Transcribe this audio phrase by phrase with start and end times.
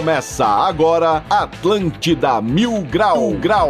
[0.00, 3.68] Começa agora Atlântida Mil Grau Grau.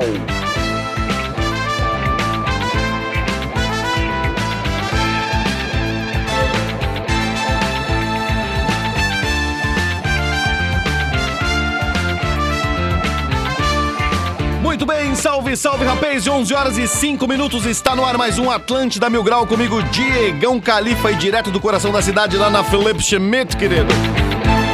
[14.63, 18.49] Muito bem, salve, salve rapaz, 11 horas e 5 minutos, está no ar mais um
[18.49, 23.03] Atlântida Mil Grau comigo, Diegão Califa e direto do coração da cidade lá na Felipe
[23.03, 24.20] Schmidt, querido.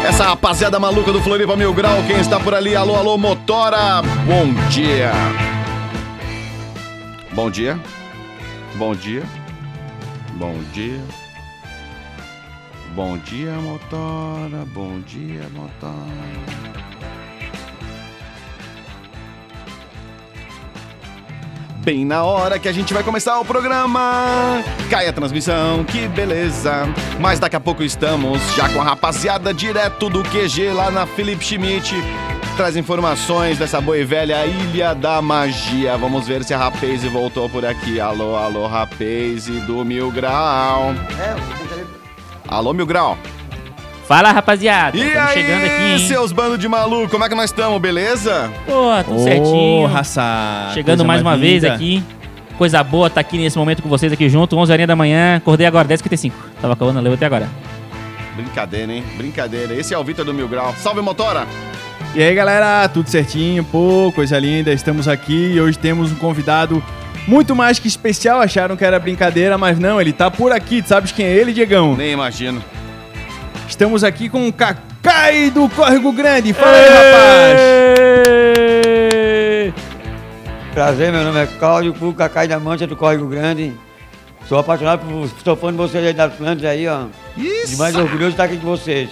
[0.07, 2.77] Essa rapaziada maluca do Floripa Mil Grau, quem está por ali?
[2.77, 5.11] Alô, alô, motora, bom dia.
[7.33, 7.77] Bom dia,
[8.77, 9.25] bom dia,
[10.35, 11.01] bom dia.
[12.95, 16.96] Bom dia, motora, bom dia, motora.
[21.87, 24.61] Bem na hora que a gente vai começar o programa.
[24.91, 26.93] Cai a transmissão, que beleza.
[27.21, 31.45] Mas daqui a pouco estamos já com a rapaziada direto do QG lá na Felipe
[31.45, 31.95] Schmidt.
[32.57, 35.97] Traz informações dessa boa e velha Ilha da Magia.
[35.97, 38.01] Vamos ver se a Rapaze voltou por aqui.
[38.01, 40.93] Alô, alô, Rapaze do Mil Grau.
[42.49, 43.17] Alô, Mil Grau.
[44.07, 44.97] Fala, rapaziada.
[44.97, 45.99] E Estamos aí, chegando aqui, hein?
[45.99, 48.51] seus bandos de maluco, como é que nós estamos, beleza?
[48.65, 49.87] Pô, tudo Ô, certinho.
[49.87, 50.71] raça.
[50.75, 51.75] Chegando coisa mais uma vez linda.
[51.75, 52.03] aqui.
[52.57, 54.57] Coisa boa tá aqui nesse momento com vocês aqui junto.
[54.57, 55.37] 11 horinha da manhã.
[55.37, 56.33] Acordei agora, 10h55.
[56.63, 57.49] Tava acabando, leu até agora.
[58.37, 59.05] Brincadeira, hein?
[59.17, 59.75] Brincadeira.
[59.75, 60.73] Esse é o Vitor do Mil Grau.
[60.79, 61.45] Salve, motora!
[62.15, 63.65] E aí, galera, tudo certinho?
[63.65, 64.73] Pô, coisa linda.
[64.73, 66.83] Estamos aqui e hoje temos um convidado
[67.27, 68.41] muito mais que especial.
[68.41, 70.81] Acharam que era brincadeira, mas não, ele tá por aqui.
[70.81, 71.97] Tu sabes quem é ele, Diegão?
[71.97, 72.63] Nem imagino.
[73.69, 76.53] Estamos aqui com o Cacai do Córrego Grande.
[76.53, 77.61] Fala aí, rapaz.
[80.73, 83.73] Prazer, meu nome é Cláudio Pulo Cacai da Mancha do Córrego Grande.
[84.49, 85.25] Sou apaixonado por.
[85.25, 87.07] Estou fã de vocês aí da Atlântica aí, ó.
[87.37, 87.73] Isso!
[87.73, 89.11] Demais orgulhoso de estar aqui com vocês.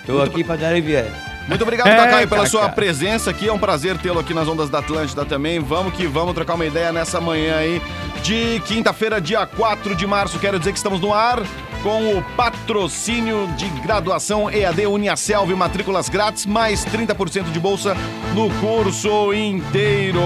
[0.00, 1.06] Estou aqui para dar e vier.
[1.48, 2.50] Muito obrigado, É, Cacai, pela Cacá.
[2.50, 3.48] sua presença aqui.
[3.48, 5.60] É um prazer tê-lo aqui nas Ondas da Atlântida também.
[5.60, 7.80] Vamos que vamos trocar uma ideia nessa manhã aí
[8.22, 10.38] de quinta-feira, dia 4 de março.
[10.38, 11.40] Quero dizer que estamos no ar
[11.82, 17.96] com o patrocínio de graduação EAD Uniaselv, matrículas grátis, mais 30% de bolsa
[18.34, 20.20] no curso inteiro.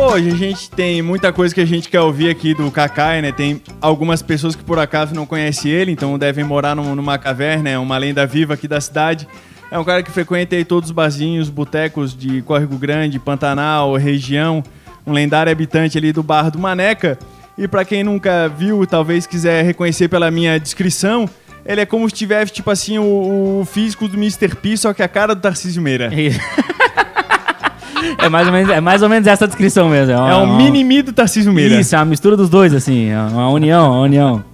[0.00, 3.32] Hoje a gente tem muita coisa que a gente quer ouvir aqui do Cacai, né?
[3.32, 7.68] Tem algumas pessoas que por acaso não conhecem ele, então devem morar num- numa caverna,
[7.68, 9.26] é uma lenda viva aqui da cidade.
[9.70, 14.62] É um cara que frequenta aí todos os barzinhos, botecos de Córrego Grande, Pantanal, região,
[15.06, 17.18] um lendário habitante ali do bar do Maneca.
[17.56, 21.28] E pra quem nunca viu, talvez quiser reconhecer pela minha descrição,
[21.66, 24.54] ele é como se tivesse, tipo assim, o, o físico do Mr.
[24.54, 26.06] P, só que a cara do Tarcísio Meira.
[26.14, 26.30] É
[28.30, 30.12] mais ou menos, é mais ou menos essa descrição mesmo.
[30.12, 31.74] É um mini-mi do Tarcísio Meira.
[31.74, 33.10] Isso, é uma mistura dos dois, assim.
[33.10, 34.44] é Uma união, uma união.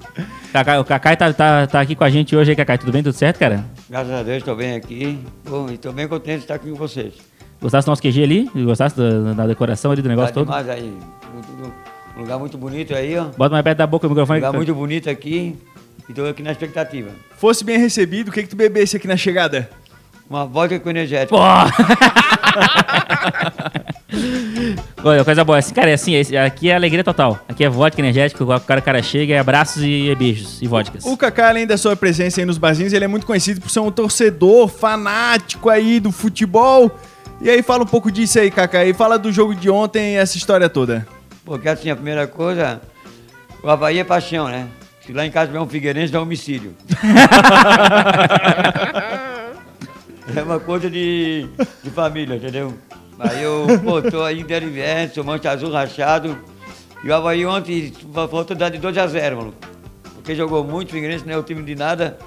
[0.52, 2.78] Cacai, o Cacai tá, tá, tá aqui com a gente hoje aí, Cacai.
[2.78, 3.02] Tudo bem?
[3.02, 3.64] Tudo certo, cara?
[3.90, 5.18] Graças a Deus estou bem aqui.
[5.48, 7.12] Bom, e estou bem contente de estar aqui com vocês.
[7.60, 8.50] Gostaste do nosso QG ali?
[8.64, 10.46] Gostaste da, da decoração ali do negócio Tá todo?
[10.46, 10.92] demais aí.
[12.16, 13.24] Um lugar muito bonito aí, ó.
[13.36, 14.38] Bota mais perto da boca o Um microfone.
[14.38, 15.56] lugar muito bonito aqui.
[16.08, 17.08] E estou aqui na expectativa.
[17.36, 19.68] Fosse bem recebido, o que que tu bebesse aqui na chegada?
[20.28, 21.36] Uma vodka com energético.
[21.36, 21.42] Pô!
[25.04, 25.58] Olha, coisa boa.
[25.58, 27.38] Esse, cara, é assim, esse- aqui é alegria total.
[27.48, 31.04] Aqui é vodka energética, o cara, o cara chega, é abraços e beijos e vodkas.
[31.04, 33.80] O Kaká, além da sua presença aí nos barzinhos, ele é muito conhecido por ser
[33.80, 36.90] um torcedor fanático aí do futebol.
[37.40, 40.16] E aí fala um pouco disso aí, Kaká, e fala do jogo de ontem e
[40.16, 41.06] essa história toda.
[41.44, 42.80] Porque assim, a primeira coisa,
[43.62, 44.66] o Havaí é paixão, né?
[45.04, 46.74] Se lá em casa tiver um Figueirense, dá homicídio.
[50.34, 51.46] é uma coisa de,
[51.82, 52.74] de família, entendeu?
[53.18, 56.36] Aí eu, pô, tô aí em sou mancha azul rachado.
[57.02, 59.54] E o Havaí ontem faltou dar de 2 a 0, mano.
[60.14, 62.18] Porque jogou muito, o Figueirense não é o time de nada.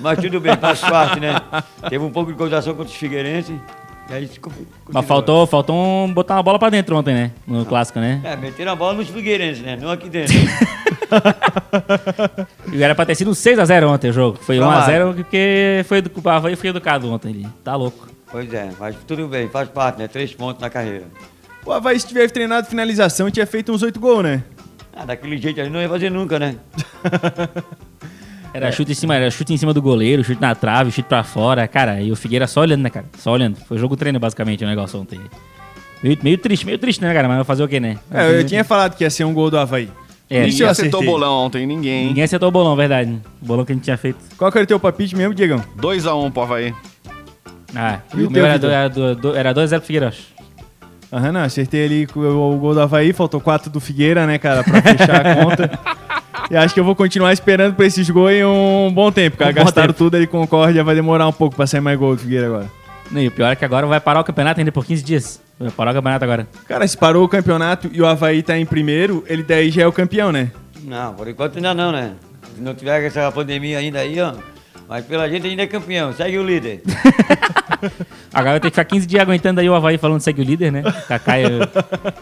[0.00, 1.34] Mas tudo bem, faz parte, né?
[1.88, 3.58] Teve um pouco de coordenação contra os Figueirense.
[4.10, 4.30] E aí.
[4.92, 7.30] Mas faltou, faltou um, botar uma bola pra dentro ontem, né?
[7.46, 8.20] No clássico, né?
[8.22, 9.78] É, meteram a bola nos Figueirenses, né?
[9.80, 10.34] Não aqui dentro.
[12.72, 14.38] E era pra ter sido um 6x0 ontem o jogo.
[14.40, 14.92] Foi Tomara.
[14.92, 16.02] 1x0 porque foi,
[16.32, 17.48] Havaí foi educado ontem ali.
[17.64, 18.08] Tá louco.
[18.30, 20.08] Pois é, mas tudo bem, faz parte, né?
[20.08, 21.04] Três pontos na carreira.
[21.64, 24.42] O Havaí, se tivesse treinado finalização, tinha feito uns oito gols, né?
[24.94, 26.56] Ah, daquele jeito ali não ia fazer nunca, né?
[28.52, 31.22] Era chute em cima, era chute em cima do goleiro, chute na trave, chute pra
[31.22, 31.68] fora.
[31.68, 33.06] Cara, e o Figueira só olhando, né, cara?
[33.18, 33.56] Só olhando.
[33.56, 35.20] Foi jogo treino, basicamente, o negócio ontem.
[36.02, 37.28] Meio, meio triste, meio triste, né, cara?
[37.28, 37.98] Mas vai fazer o quê, né?
[38.10, 39.90] É, eu tinha falado que ia ser um gol do Havaí.
[40.30, 42.06] É, Ninguém acertou o bolão ontem, ninguém.
[42.08, 43.18] Ninguém acertou o bolão, verdade.
[43.42, 44.18] O bolão que a gente tinha feito.
[44.36, 45.62] Qual que era o teu palpite mesmo, Diegão?
[45.80, 46.74] 2x1 pro Havaí.
[47.74, 48.70] Ah, E o o teu, meu era Vitor?
[48.70, 50.22] 2x0 era do- do- era 2 a 0 pro Figueirense.
[51.10, 54.36] Aham, não, acertei ali com o, o gol do Havaí, faltou 4 do Figueira, né,
[54.38, 55.70] cara, pra fechar a conta.
[56.50, 59.50] E acho que eu vou continuar esperando pra esses gols em um bom tempo, cara.
[59.50, 59.98] Um bom Gastaram tempo.
[59.98, 62.46] tudo ali com o Concórdia, vai demorar um pouco pra sair mais gol do Figueira
[62.46, 62.70] agora.
[63.12, 65.42] E o pior é que agora vai parar o campeonato ainda por 15 dias.
[65.76, 66.48] Parar o campeonato agora.
[66.68, 69.86] Cara, se parou o campeonato e o Havaí tá em primeiro, ele daí já é
[69.86, 70.52] o campeão, né?
[70.84, 72.12] Não, por enquanto ainda não, né?
[72.54, 74.34] Se não tiver essa pandemia ainda aí, ó.
[74.88, 76.80] Mas pela gente ainda é campeão, segue o líder.
[78.32, 80.70] Agora vai ter que ficar 15 dias aguentando aí o Havaí falando segue o líder,
[80.72, 80.82] né?
[81.06, 81.42] Cacai.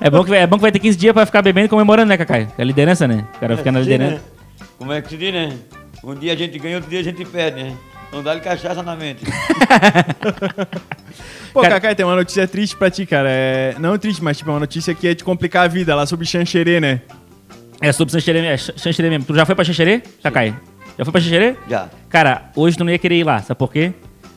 [0.00, 2.08] É bom que, é bom que vai ter 15 dias pra ficar bebendo e comemorando,
[2.08, 2.48] né, Cacai?
[2.56, 3.24] É a liderança, né?
[3.36, 4.14] O cara fica na Sim, liderança.
[4.16, 4.20] né?
[4.78, 5.56] Como é que se diz, né?
[6.02, 7.76] Um dia a gente ganha, outro dia a gente perde, né?
[8.12, 9.24] Não dá-lhe cachaça na mente.
[11.52, 13.28] Pô, Cara- Kaká, tem uma notícia triste pra ti, cara.
[13.30, 13.74] É...
[13.78, 16.26] Não triste, mas tipo, é uma notícia que é te complicar a vida, lá sobre
[16.26, 17.00] Xanxerê, né?
[17.80, 19.24] É sobre Xanxerê, é Xanxerê mesmo.
[19.24, 20.54] Tu já foi pra Xanxerê, Cacai?
[20.98, 21.56] Já foi pra Xanxerê?
[21.68, 21.88] Já.
[22.08, 23.92] Cara, hoje tu não ia querer ir lá, sabe por quê?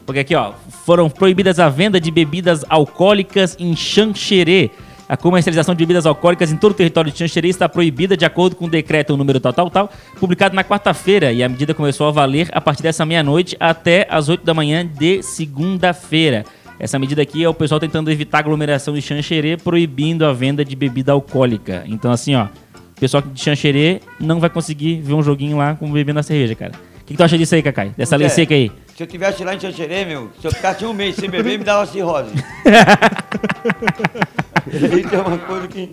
[0.06, 0.54] Porque aqui, ó,
[0.86, 4.72] foram proibidas a venda de bebidas alcoólicas em Xanxerê.
[5.10, 8.56] A comercialização de bebidas alcoólicas em todo o território de Xanxerê está proibida de acordo
[8.56, 9.90] com o decreto número tal, tal, tal,
[10.20, 11.32] publicado na quarta-feira.
[11.34, 14.86] E a medida começou a valer a partir dessa meia-noite até as 8 da manhã
[14.86, 16.46] de segunda-feira.
[16.80, 20.76] Essa medida aqui é o pessoal tentando evitar aglomeração de Xanxerê, proibindo a venda de
[20.76, 21.84] bebida alcoólica.
[21.88, 25.92] Então, assim, ó, o pessoal de Xanxerê não vai conseguir ver um joguinho lá com
[25.92, 26.74] bebendo a cerveja, cara.
[27.02, 27.92] O que, que tu acha disso aí, Cacai?
[27.98, 28.72] Dessa lei seca aí?
[29.00, 31.63] Se eu tivesse lá em Xanxerê, meu, se eu ficasse um mês sem beber, me
[31.63, 32.34] dava cirrose.
[34.68, 35.90] e tem uma coisa que,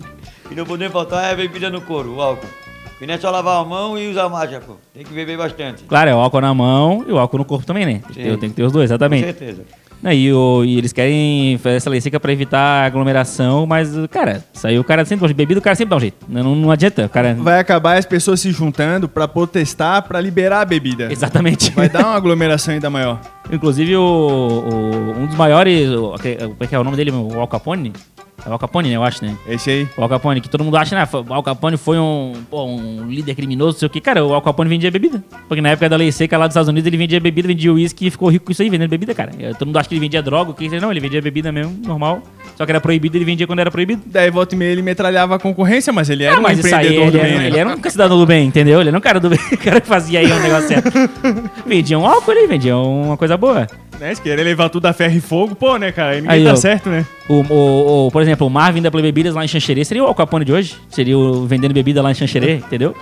[0.49, 2.49] que não podemos faltar é a bebida no couro, o álcool.
[2.99, 4.75] E não é só lavar a mão e usar máscara, pô.
[4.93, 5.85] Tem que beber bastante.
[5.85, 7.93] Claro, é o álcool na mão e o álcool no corpo também, né?
[7.93, 8.39] Tem que, ter, Sim.
[8.39, 9.23] tem que ter os dois, Com exatamente.
[9.23, 9.63] certeza.
[10.03, 14.77] E, o- e eles querem fazer essa lei seca pra evitar aglomeração, mas, cara, aí
[14.79, 15.37] o cara sempre jeito.
[15.37, 16.25] Bebida, o cara sempre dá um jeito.
[16.29, 17.33] Não, não adianta, o cara...
[17.39, 21.11] Vai acabar as pessoas se juntando pra protestar, pra liberar a bebida.
[21.11, 21.71] Exatamente.
[21.71, 23.19] Vai dar uma aglomeração ainda maior.
[23.51, 25.89] Inclusive, o, o- um dos maiores...
[25.89, 27.11] O, como é que é o nome dele?
[27.11, 27.91] O Al Capone?
[28.47, 28.95] É o Al Capone, né?
[28.95, 29.37] Eu acho, né?
[29.45, 29.87] Esse aí.
[29.97, 31.05] O Al Capone, que todo mundo acha, né?
[31.27, 33.99] O Al Capone foi um, pô, um líder criminoso, não sei o que.
[33.99, 35.21] Cara, o Al Capone vendia bebida.
[35.49, 38.07] Porque na época da lei seca lá dos Estados Unidos, ele vendia bebida, vendia uísque
[38.07, 39.31] e ficou rico com isso aí, vendendo bebida, cara.
[39.37, 41.77] E Todo mundo acha que ele vendia droga, o que não, ele vendia bebida mesmo,
[41.85, 42.21] normal.
[42.57, 44.01] Só que era proibido, ele vendia quando era proibido.
[44.07, 46.71] Daí volta e meia ele metralhava a concorrência, mas ele era Ah, um mas aí,
[46.71, 47.47] empreendedor ele, do era, bem, né?
[47.47, 48.79] ele era um cidadão do bem, entendeu?
[48.79, 50.91] Ele era um cara do bem, o cara que fazia aí um negócio certo.
[51.67, 53.67] Vendia um álcool ali, vendia uma coisa boa.
[53.99, 54.13] Né?
[54.15, 56.11] Se querer levar tudo a ferro e fogo, pô, né, cara?
[56.13, 56.55] Aí ninguém Aí, tá ó.
[56.55, 57.05] certo, né?
[57.29, 60.07] O, o- o- por exemplo, o Marvin da Play Bebidas lá em Xanxerê seria o
[60.07, 60.75] Al Capone de hoje.
[60.89, 62.95] Seria o vendendo bebida lá em Xanxerê, entendeu?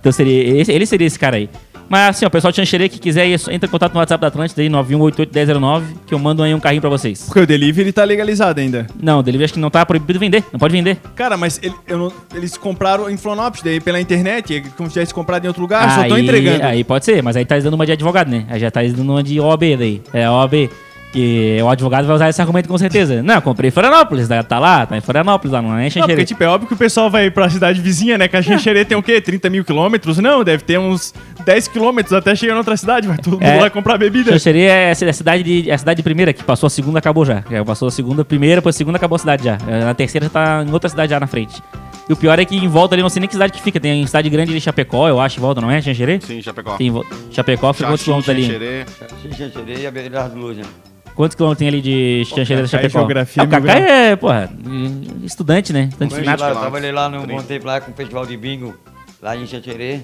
[0.00, 1.48] Então seria ele seria esse cara aí.
[1.88, 4.20] Mas assim, ó, o pessoal de Xanxerê que quiser, ir, entra em contato no WhatsApp
[4.20, 7.22] da Atlântida aí, 91881009, que eu mando aí um carrinho pra vocês.
[7.24, 8.86] Porque o delivery tá legalizado ainda.
[9.00, 10.98] Não, o delivery acho que não tá proibido vender, não pode vender.
[11.14, 15.14] Cara, mas ele- não- eles compraram em Florianópolis, daí pela internet, é como se tivesse
[15.14, 16.64] comprado em outro lugar, só tô Aí- entregando.
[16.64, 18.44] Aí pode ser, mas aí tá dando uma de advogado, né?
[18.48, 20.02] Aí já tá dando uma de OAB daí.
[20.12, 20.68] É OAB.
[21.12, 23.22] Que o advogado vai usar esse argumento com certeza.
[23.22, 25.84] Não, eu comprei em Florianópolis, tá tá lá, tá em Florianópolis, lá não é em
[25.84, 26.12] Não, Xanxerê.
[26.12, 28.28] porque, tipo, é óbvio que o pessoal vai pra cidade vizinha, né?
[28.28, 29.18] Que a Xanxerê tem o quê?
[29.18, 30.18] 30 mil quilômetros?
[30.18, 31.14] Não, deve ter uns
[31.46, 33.08] 10 quilômetros até chegar em outra cidade.
[33.08, 33.58] Vai todo mundo É.
[33.58, 34.32] lá comprar bebida.
[34.32, 36.70] Xanxerê é a ci- a cidade, de, é a cidade de primeira, que passou a
[36.70, 37.42] segunda, acabou já.
[37.50, 39.56] Já passou a segunda, primeira, depois a segunda, acabou a cidade já.
[39.66, 41.62] É, Na terceira já tá em outra cidade já na frente.
[42.06, 43.80] E o pior é que em volta ali, não sei nem que cidade que fica.
[43.80, 45.80] Tem cidade grande ali, Chapecó, eu acho, em volta, não é?
[45.80, 46.20] Xanxerê?
[46.20, 46.76] Sim, Chapecó.
[46.76, 47.14] Tem em volta.
[47.30, 48.42] Chapecó fica Xaxim, quilômetros ali?
[48.44, 48.84] Xanxerê.
[49.36, 50.72] Xanxerê e a beira das luzes, né?
[51.18, 52.98] Quantos quilômetros tem ali de Xanxerê da é Chapecó?
[53.00, 54.48] geografia, Ah, o Cacá é, porra,
[55.24, 55.88] estudante, né?
[55.90, 56.48] Estudante de ginástica.
[56.50, 58.72] lá, eu trabalhei lá no bom tempo lá com o festival de bingo,
[59.20, 60.02] lá em Xanxerê.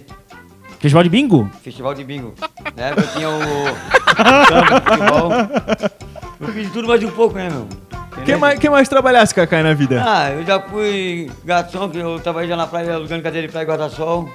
[0.80, 1.48] Festival de bingo?
[1.62, 2.34] Festival de bingo.
[2.76, 3.38] Na época tinha o.
[3.38, 5.30] de futebol.
[6.40, 7.68] Eu fiz de tudo mais um pouco, né, meu?
[8.24, 10.02] Quem mais, quem mais trabalhasse, Cacá, na vida?
[10.04, 13.64] Ah, eu já fui garçom, que eu trabalhei já na praia, alugando cadeira de praia
[13.64, 14.28] e guarda-sol.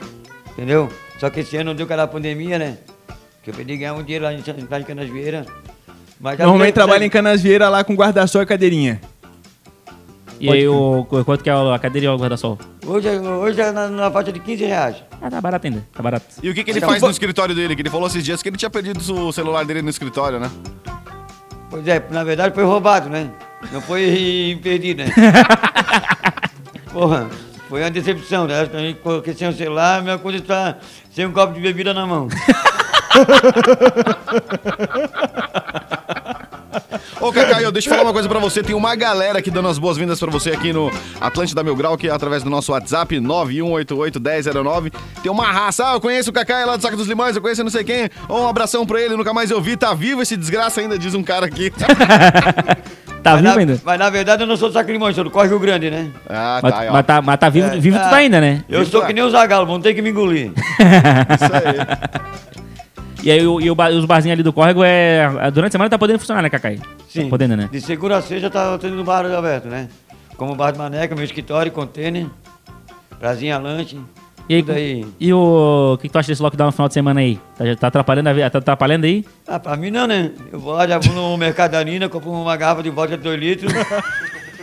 [0.54, 0.90] Entendeu?
[1.20, 2.78] Só que esse ano não deu cara da pandemia, né?
[3.44, 5.46] Que eu pedi ganhar um dinheiro lá em San- lá em Canasvieira.
[6.20, 9.00] Normalmente trabalha em Canasvieira lá com guarda-sol e cadeirinha.
[10.40, 12.58] E Pode aí, o, quanto que é a cadeira e o guarda-sol?
[12.86, 14.96] Hoje, é- hoje é na, na faixa de 15 reais.
[15.22, 16.26] Ah, tá barato ainda, tá barato.
[16.42, 17.76] E o que, que ele Então, faz no escritório dele?
[17.76, 20.50] Que ele falou esses dias que ele tinha perdido o celular dele no escritório, né?
[21.70, 23.30] Pois é, na verdade foi roubado, né?
[23.72, 25.12] Não foi perdido, né?
[26.92, 27.28] Porra,
[27.68, 28.62] foi uma decepção, né?
[28.62, 30.78] A gente coloquei sem o celular, a mesma coisa tá
[31.12, 32.30] sem um copo de bebida na mão.
[37.22, 38.64] Ô, Cacaio, deixa eu falar uma coisa pra você.
[38.64, 42.08] Tem uma galera aqui dando as boas-vindas pra você aqui no Atlântida Mil Grau, que
[42.08, 44.92] é através do nosso WhatsApp, 91881009.
[45.22, 45.90] Tem uma raça.
[45.90, 48.10] Ah, eu conheço o Cacaio lá do Saco dos Limões, eu conheço não sei quem.
[48.30, 49.76] Um abração pra ele, nunca mais eu vi.
[49.76, 51.70] Tá vivo esse desgraça ainda, diz um cara aqui.
[51.72, 51.88] Tá
[53.22, 53.82] Tá mas, vivo na, ainda?
[53.84, 56.10] mas na verdade eu não sou do Sacrimônio, sou do Córrego Grande, né?
[56.30, 56.94] Ah, Mas, tá, aí, ó.
[56.94, 58.10] mas tá, mas tá vivo, É, vivo tu tá.
[58.12, 58.64] tá ainda, né?
[58.70, 59.08] Eu sou é.
[59.08, 60.54] que nem o Zagalo, vão ter que me engolir.
[61.36, 62.60] Isso aí.
[63.24, 65.28] E aí o- e o os barzinhos ali do córrego é.
[65.54, 66.80] Durante a semana tá podendo funcionar, né, Cacai?
[67.08, 67.24] Sim.
[67.24, 67.70] Tá podendo, né?
[67.72, 69.90] De segunda a sexta tá tendo bar aberto, né?
[70.38, 72.28] Como bar de maneca, meu escritório, container,
[73.20, 74.00] prazinha, lanche.
[74.48, 75.06] E, aí, aí.
[75.20, 75.92] e o.
[75.94, 77.40] O que, que tu acha desse lockdown no final de semana aí?
[77.58, 78.50] Tá, tá atrapalhando a vida?
[78.50, 79.24] Tá atrapalhando aí?
[79.48, 80.32] Ah, pra mim não, né?
[80.52, 83.24] Eu vou lá, já vou no mercado da Nina, compro uma garrafa de vodka de
[83.24, 83.72] 2 litros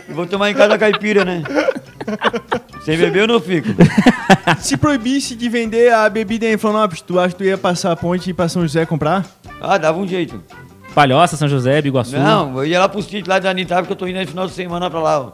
[0.09, 1.41] e vou tomar em casa a caipira, né?
[2.95, 3.69] Sem beber eu não fico.
[4.59, 7.95] Se proibisse de vender a bebida em Florianópolis, tu acha que tu ia passar a
[7.95, 9.25] ponte e ir pra São José comprar?
[9.61, 10.41] Ah, dava um jeito.
[10.95, 12.17] Palhoça, São José, Biguaçu.
[12.17, 14.47] Não, eu ia lá pro sítio lá de Anitta, porque eu tô indo no final
[14.47, 15.31] de semana pra lá, ó.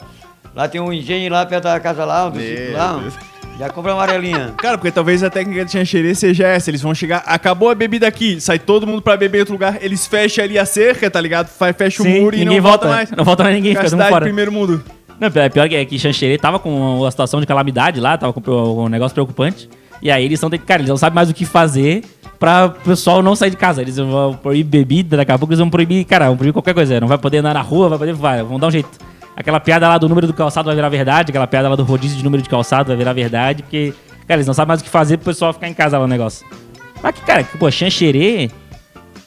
[0.55, 2.97] Lá tem um engenho lá perto da casa lá, do Meu sítio lá.
[3.07, 3.33] ó.
[3.59, 4.51] Já compra amarelinha.
[4.57, 6.71] Cara, porque talvez a técnica de Xanxerê seja essa.
[6.71, 9.77] Eles vão chegar, acabou a bebida aqui, sai todo mundo pra beber em outro lugar,
[9.79, 11.47] eles fecham ali a cerca, tá ligado?
[11.49, 12.95] Faz- Fecha o Sim, muro e ninguém não volta, volta.
[12.97, 13.11] mais.
[13.11, 14.25] Não volta mais ninguém, Fica cidade fora.
[14.25, 14.83] primeiro mundo.
[15.19, 18.41] Não, pior que, é que Xanxerê tava com uma situação de calamidade lá, tava com
[18.41, 19.69] um negócio preocupante.
[20.01, 22.03] E aí eles estão, cara, eles não sabem mais o que fazer
[22.37, 23.81] pra o pessoal não sair de casa.
[23.81, 26.99] Eles vão proibir bebida, daqui a pouco eles vão proibir, cara, vão proibir qualquer coisa.
[26.99, 28.89] Não vai poder andar na rua, vai poder, vai, vão dar um jeito.
[29.35, 32.17] Aquela piada lá do número do calçado vai virar verdade, aquela piada lá do rodízio
[32.17, 33.93] de número de calçado vai virar verdade, porque,
[34.27, 36.07] cara, eles não sabem mais o que fazer pro pessoal ficar em casa lá o
[36.07, 36.45] negócio.
[37.01, 38.51] Mas que, cara, que, pô, Xanxerê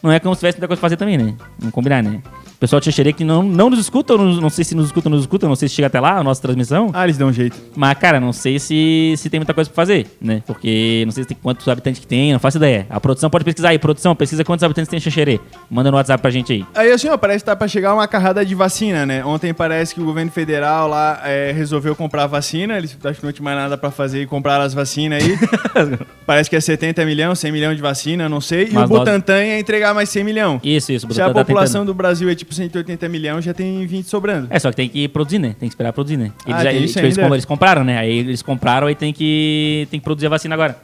[0.02, 1.35] não é como se tivesse muita coisa pra fazer também, né?
[1.59, 2.21] Vamos combinar, né?
[2.57, 5.09] O pessoal de Xanxerê que não, não nos escuta, não, não sei se nos escuta
[5.09, 6.91] ou não nos escuta, não sei se chega até lá a nossa transmissão.
[6.95, 7.55] Ah, eles dão um jeito.
[7.77, 10.43] Mas, cara, não sei se, se tem muita coisa pra fazer, né?
[10.47, 12.87] Porque não sei se tem quantos habitantes que tem, não faço ideia.
[12.89, 13.79] A produção pode pesquisar aí.
[13.79, 15.39] Produção, pesquisa quantos habitantes tem em Xanxerê.
[15.71, 16.65] Manda no WhatsApp pra gente aí.
[16.75, 19.23] Aí assim, ó, parece que tá pra chegar uma carrada de vacina, né?
[19.23, 23.33] Ontem parece que o governo federal lá é, resolveu comprar vacina, eles acho que não
[23.33, 25.39] tinha mais nada pra fazer e compraram as vacinas aí.
[26.27, 28.69] parece que é 70 milhões, 100 milhões de vacina, não sei.
[28.69, 30.61] E Mas o Butantan ia entregar mais 100 milhões.
[30.65, 31.07] Isso, isso.
[31.07, 31.87] o Se a Butantan tá população tentando.
[31.87, 34.47] do Brasil é tipo 180 milhões, já tem 20 sobrando.
[34.50, 35.49] É, só que tem que produzir, né?
[35.59, 36.33] Tem que esperar produzir, né?
[36.47, 37.99] Eles, Ah, já- tem eles, isso tipo, eles, compraram, né?
[37.99, 40.76] Aí eles compraram, aí tem que, tem que produzir a vacina agora.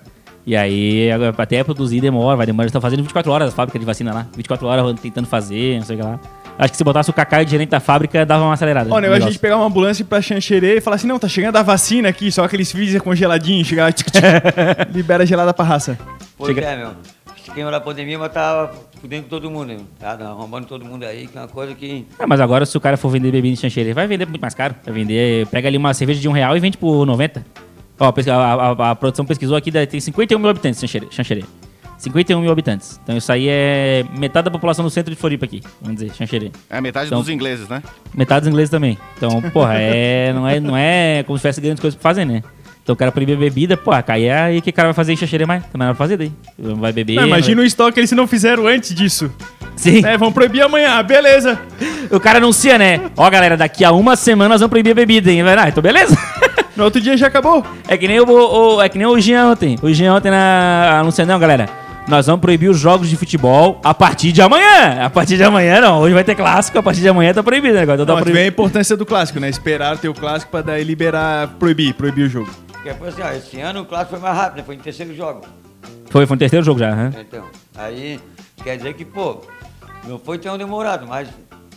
[0.44, 2.64] E aí, agora, até produzir demora, vai demorar.
[2.64, 4.26] Eles estão fazendo 24 horas a fábrica de vacina lá.
[4.36, 6.18] 24 horas tentando fazer, não sei o que lá.
[6.58, 8.90] Acho que se botasse o Cacá de gerente da fábrica, dava uma acelerada.
[8.90, 11.06] Ó, o no negócio é a gente pegar uma ambulância pra Xanxerê e falar assim,
[11.06, 13.92] não, tá chegando a vacina aqui, só aqueles freezer congeladinhos, chegar
[14.92, 15.98] libera gelada pra raça.
[16.36, 16.90] Pois Chega- é, meu.
[17.46, 18.70] Esquema da pandemia, mas tá
[19.00, 19.80] fudendo com todo mundo, meu.
[19.98, 22.06] Tá arrombando todo mundo aí, que é uma coisa que.
[22.18, 24.54] Ah, mas agora se o cara for vender bebida em Xanxerê, vai vender muito mais
[24.54, 24.74] caro.
[24.84, 27.44] Vai vender, pega ali uma cerveja de um real e vende por 90.
[27.98, 28.34] Ó, a,
[28.86, 30.80] a- a- produção pesquisou aqui, tem 51 mil habitantes.
[31.10, 31.44] Xanxerê.
[31.98, 32.98] 51 mil habitantes.
[33.02, 36.50] Então isso aí é metade da população do centro de Floripa aqui, vamos dizer, Xanxerê.
[36.68, 37.80] É metade Então- dos ingleses, né?
[38.14, 38.98] Metade dos ingleses também.
[39.16, 42.42] Então, porra, é, não, é, não é como se tivesse grandes coisas pra fazer, né?
[42.82, 45.16] Então o cara proibir bebida, porra, cai aí o que o cara vai fazer em
[45.16, 45.62] Xanxerê mais?
[45.66, 46.32] Também não vai fazer daí.
[46.58, 47.14] Vai beber.
[47.14, 47.64] Não, imagina vai...
[47.64, 49.30] o estoque que eles não fizeram antes disso.
[49.76, 50.04] Sim.
[50.04, 51.58] É, vão proibir amanhã, beleza.
[52.10, 53.00] O cara anuncia, né?
[53.16, 55.42] Ó, galera, daqui a uma semana nós vamos proibir a bebida, hein?
[55.44, 56.16] Vai lá, então beleza.
[56.74, 57.62] No outro dia já acabou.
[57.86, 59.76] É que nem o, o- é que nem o Jean ontem.
[59.82, 61.68] O Jean ontem na anunciando, não, galera.
[62.08, 65.04] Nós vamos proibir os jogos de futebol a partir de amanhã.
[65.04, 66.00] A partir de amanhã, não.
[66.00, 68.02] Hoje vai ter clássico, a partir de amanhã tá proibido o negócio.
[68.02, 69.50] Então Não, tá vê a importância do clássico, né?
[69.50, 72.48] Esperar ter o clássico pra daí liberar, proibir, proibir o jogo.
[72.82, 74.62] Porque assim, ó, esse ano o clássico foi mais rápido, né?
[74.64, 75.42] Foi em terceiro jogo.
[76.10, 77.12] Foi, foi no terceiro jogo já, né?
[77.20, 77.44] Então,
[77.76, 78.18] aí
[78.62, 79.38] quer dizer que, pô,
[80.06, 81.28] não foi tão demorado, mas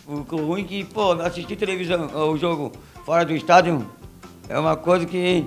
[0.07, 2.71] o, o ruim é que, pô, assistir televisão, o jogo
[3.05, 3.85] fora do estádio
[4.49, 5.45] é uma coisa que.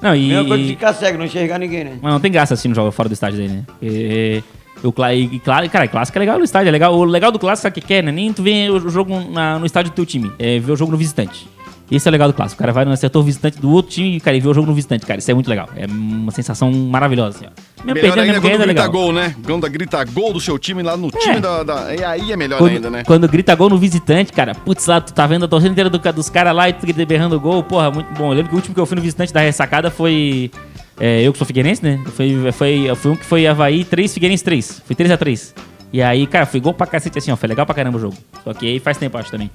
[0.00, 0.28] Não, e.
[0.28, 1.98] Mesma coisa que ficar cego, não enxergar ninguém, né?
[2.02, 3.64] Mas não tem graça assistindo jogo fora do estádio dele, né?
[3.68, 4.42] Porque
[4.84, 6.68] o clá- e, claro, cara, clássico é legal no estádio.
[6.68, 8.10] É legal, o legal do clássico o que que é, né?
[8.10, 10.32] Nem tu vê o jogo na- no estádio do teu time.
[10.40, 11.48] É ver o jogo no visitante.
[11.94, 12.58] Isso é legal do clássico.
[12.58, 14.66] O cara vai no setor visitante do outro time e, cara, e vê o jogo
[14.66, 15.18] no visitante, cara.
[15.18, 15.68] Isso é muito legal.
[15.76, 17.50] É uma sensação maravilhosa, assim, ó.
[17.84, 18.90] Mesmo Melhor perdendo, ainda mesmo quando é grita legal.
[18.90, 19.36] gol, né?
[19.44, 22.58] Quando grita gol do seu time lá no time da, da- E aí é melhor
[22.58, 23.02] Quando, ainda, né?
[23.04, 26.00] quando grita gol no visitante, cara, putz, lá tu tá vendo a torcida inteira do
[26.00, 28.28] ca- dos caras lá e tu grita berrando gol, porra, muito bom.
[28.30, 30.50] Eu lembro que o último que eu fui no visitante da ressacada foi.
[30.98, 32.00] é, eu que sou figueirense, né?
[32.14, 34.82] Foi, foi, foi um que foi Havaí 3, Figueirense 3.
[34.86, 35.52] Foi 3x3.
[35.92, 37.36] E aí, cara, foi gol pra cacete assim, ó.
[37.36, 38.16] Foi legal pra caramba o jogo.
[38.42, 39.50] Só que aí faz tempo, acho também.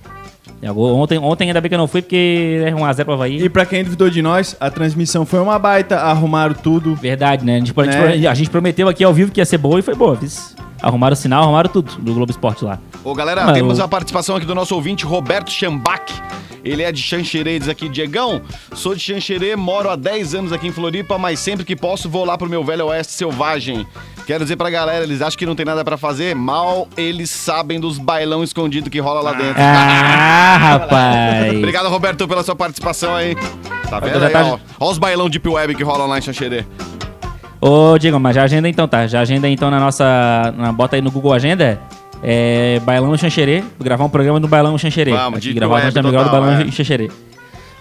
[0.65, 3.43] Agora, ontem, ontem ainda bem que eu não fui, porque é 1x0 pro Havaí.
[3.43, 6.95] E pra quem duvidou de nós, a transmissão foi uma baita, arrumaram tudo.
[6.95, 7.55] Verdade, né?
[7.55, 8.27] A gente, a gente Né?
[8.27, 10.15] a gente prometeu aqui ao vivo que ia ser boa e foi boa.
[10.15, 10.55] Fiz.
[10.81, 12.79] Arrumaram o sinal, arrumaram tudo do Globo Esporte lá.
[13.03, 16.13] Ô, galera, Mas temos o- a participação aqui do nosso ouvinte, Roberto Chambach.
[16.67, 18.41] Ele é de Xanxerê, diz aqui, Diegão,
[18.73, 22.25] sou de Xanxerê, moro há 10 anos aqui em Floripa, mas sempre que posso vou
[22.25, 23.85] lá pro meu velho oeste selvagem.
[24.25, 26.35] Quero dizer pra galera, eles acham que não tem nada pra fazer?
[26.35, 29.55] Mal eles sabem dos bailão escondido que rola lá dentro.
[29.61, 31.55] Ah, rapaz!
[31.57, 33.35] Obrigado, Roberto, pela sua participação aí.
[33.89, 34.59] Tá vendo aí, tá- ó?
[34.79, 36.65] Ó os bailão Deep Web que rolam lá em Xanxerê.
[37.61, 39.07] Ô, Diego, mas já agenda então, tá?
[39.07, 40.53] Já agenda então na nossa.
[40.57, 41.79] Na, bota aí no Google Agenda
[42.23, 43.61] É, Bailão no Xanxerê.
[43.61, 45.11] Vou gravar um programa do Bailão no Xanxerê.
[45.11, 46.71] Vamos, Aqui, gravar web programa do total, Bailão é.
[46.71, 47.09] Xanxerê.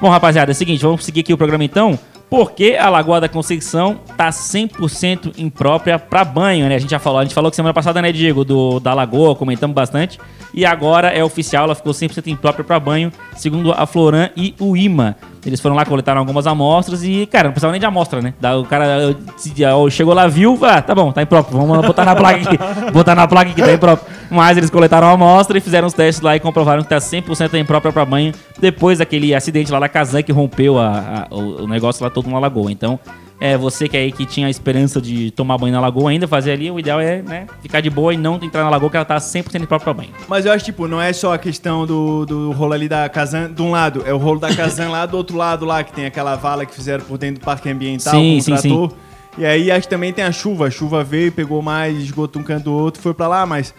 [0.00, 1.98] Bom, rapaziada, é o seguinte, vamos seguir aqui o programa então.
[2.28, 6.74] Porque a Lagoa da Conceição tá 100% imprópria para banho, né?
[6.74, 9.36] A gente já falou, a gente falou que semana passada, né, Diego, do, da Lagoa,
[9.36, 10.18] comentamos bastante.
[10.52, 14.76] E agora é oficial, ela ficou 100% imprópria para banho, segundo a Floran e o
[14.76, 15.16] IMA.
[15.46, 18.34] Eles foram lá, coletaram algumas amostras e, cara, não precisava nem de amostra, né?
[18.60, 19.14] O cara
[19.90, 22.58] chegou lá, viu, ah, tá bom, tá impróprio, vamos botar na placa aqui.
[22.92, 24.06] botar na placa aqui, tá impróprio.
[24.28, 27.54] Mas eles coletaram a amostra e fizeram os testes lá e comprovaram que tá 100%
[27.60, 31.68] imprópria para banho depois daquele acidente lá da Kazan que rompeu a- a- o, o
[31.68, 32.72] negócio lá todo na lagoa.
[32.72, 32.98] Então,
[33.40, 36.52] é você que aí que tinha a esperança de tomar banho na lagoa ainda, fazer
[36.52, 39.04] ali, o ideal é, né, ficar de boa e não entrar na lagoa que ela
[39.04, 40.10] tá 100% imprópria para banho.
[40.28, 43.52] Mas eu acho, tipo, não é só a questão do, do rolo ali da Kazan
[43.52, 46.06] de um lado, é o rolo da Kazan lá do outro lado lá, que tem
[46.06, 48.92] aquela vala que fizeram por dentro do parque ambiental Sim, com o sim, trator.
[49.38, 50.66] E aí acho que também tem a chuva.
[50.66, 53.74] A chuva veio, pegou mais esgoto um canto do outro, foi pra lá, mas.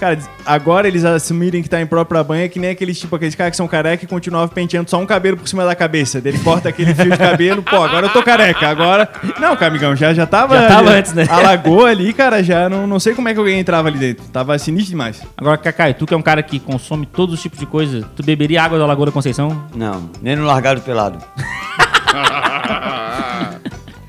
[0.00, 3.50] Cara, agora eles assumirem que tá em própria banha, que nem aqueles tipo, aqueles caras
[3.50, 6.22] que são careca e continuavam penteando só um cabelo por cima da cabeça.
[6.22, 8.66] Daí Ele corta aquele fio de cabelo, pô, agora eu tô careca.
[8.66, 9.06] Agora.
[9.38, 10.56] Não, cara, amigão, já, já tava.
[10.56, 11.26] Já tava antes, né?
[11.28, 14.24] A lagoa ali, cara, já não, não sei como é que alguém entrava ali dentro.
[14.32, 15.20] Tava sinistro demais.
[15.36, 18.22] Agora, Cacai, tu que é um cara que consome todos os tipos de coisa, tu
[18.22, 19.64] beberia água da Lagoa da Conceição?
[19.74, 21.18] Não, nem no largado pelado.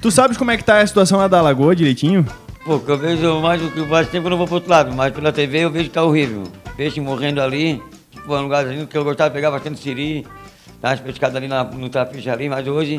[0.02, 2.26] Tu sabes como é que tá a situação lá da lagoa direitinho?
[2.64, 4.94] Pô, que eu vejo mais o que faz tempo eu não vou pro outro lado,
[4.94, 6.44] mas pela TV eu vejo que tá horrível.
[6.78, 10.28] Peixe morrendo ali, tipo, é um lugarzinho que eu gostava de pegar bastante siri,
[10.80, 12.98] dar umas pescadas ali na, no tapiche ali, mas hoje,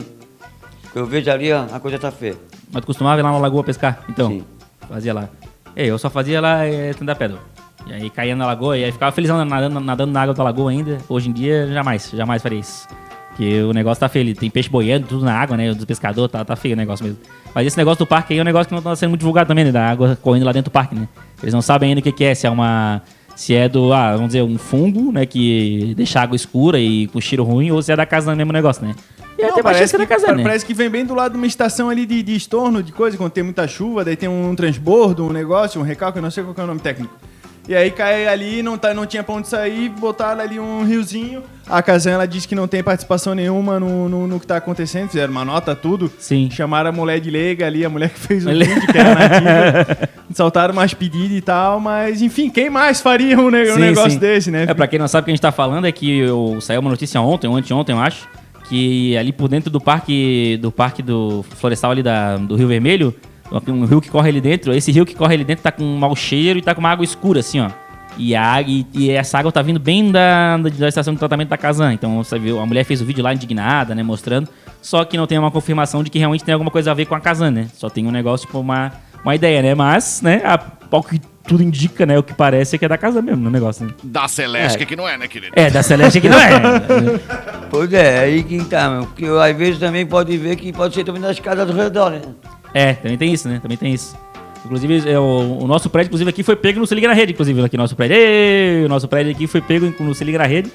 [0.84, 2.36] o que eu vejo ali, ó, a coisa tá feia.
[2.72, 4.02] Mas tu costumava ir lá na lagoa pescar?
[4.08, 4.44] Então, Sim.
[4.88, 5.28] fazia lá.
[5.76, 7.38] Ei, eu só fazia lá é, tenda pedra.
[7.86, 10.72] E aí caía na lagoa, e aí ficava felizão nadando, nadando na água da lagoa
[10.72, 10.98] ainda.
[11.08, 12.88] Hoje em dia, jamais, jamais faria isso.
[13.28, 15.72] Porque o negócio tá feio, tem peixe boiando, tudo na água, né?
[15.72, 17.20] Dos pescadores, tá, tá feio o negócio mesmo.
[17.54, 19.48] Mas esse negócio do parque aí é um negócio que não tá sendo muito divulgado
[19.48, 19.72] também, né?
[19.72, 21.08] Da água correndo lá dentro do parque, né?
[21.42, 23.02] Eles não sabem ainda o que, que é, se é uma.
[23.34, 25.26] Se é do, ah, vamos dizer, um fungo, né?
[25.26, 28.52] Que deixa a água escura e com cheiro ruim, ou se é da casa mesmo
[28.52, 28.94] negócio, né?
[29.38, 30.42] E até parece que é da casa, né?
[30.42, 33.16] parece que vem bem do lado de uma estação ali de, de estorno, de coisa,
[33.16, 36.44] quando tem muita chuva, daí tem um transbordo, um negócio, um recalque, eu não sei
[36.44, 37.12] qual é o nome técnico.
[37.68, 41.44] E aí cai ali, não, tá, não tinha pra onde sair, botaram ali um riozinho.
[41.68, 45.06] A Kazan, ela disse que não tem participação nenhuma no, no, no que tá acontecendo,
[45.08, 46.10] fizeram uma nota, tudo.
[46.18, 46.50] Sim.
[46.50, 50.08] Chamaram a mulher de leiga ali, a mulher que fez o vídeo, que era nativa.
[50.34, 54.10] Saltaram mais pedidos e tal, mas enfim, quem mais faria um, ne- um Sim, negócio
[54.10, 54.18] sim.
[54.18, 54.64] desse, né?
[54.68, 56.80] É, pra quem não sabe o que a gente tá falando, é que eu, saiu
[56.80, 58.28] uma notícia ontem, ou anteontem, eu acho,
[58.68, 63.14] que ali por dentro do parque do parque do florestal ali da, do Rio Vermelho,
[63.68, 65.98] um rio que corre ali dentro, esse rio que corre ali dentro tá com um
[65.98, 67.68] mau cheiro e tá com uma água escura, assim, ó.
[68.18, 71.18] E, a, água- e, e essa água tá vindo bem da, da, da estação de
[71.18, 71.94] tratamento da Kazan.
[71.94, 74.48] Então, você viu, a mulher fez o vídeo lá indignada, né, mostrando.
[74.82, 77.14] Só que não tem uma confirmação de que realmente tem alguma coisa a ver com
[77.14, 77.68] a Kazan, né?
[77.74, 78.92] Só tem um negócio, tipo, uma,
[79.24, 79.74] uma ideia, né?
[79.74, 80.60] Mas, né, a,
[80.90, 83.50] ao que tudo indica, né, o que parece é que é da Kazan mesmo, no
[83.50, 83.92] negócio, né?
[84.04, 85.52] Da Celeste, que não é, né, querido?
[85.56, 86.50] É, da Celeste que não é.
[87.70, 89.06] Pois é, aí que tá, meu.
[89.06, 92.20] Porque às vezes também pode ver que pode ser também das casas do redor, né?
[92.74, 93.58] É, também tem isso, né?
[93.60, 94.16] Também tem isso.
[94.64, 97.32] Inclusive, é, o, o nosso prédio, inclusive, aqui foi pego no Se Liga na Rede,
[97.32, 98.16] inclusive, aqui nosso prédio.
[98.16, 100.70] Ê, o nosso prédio aqui foi pego no Se Liga na Rede,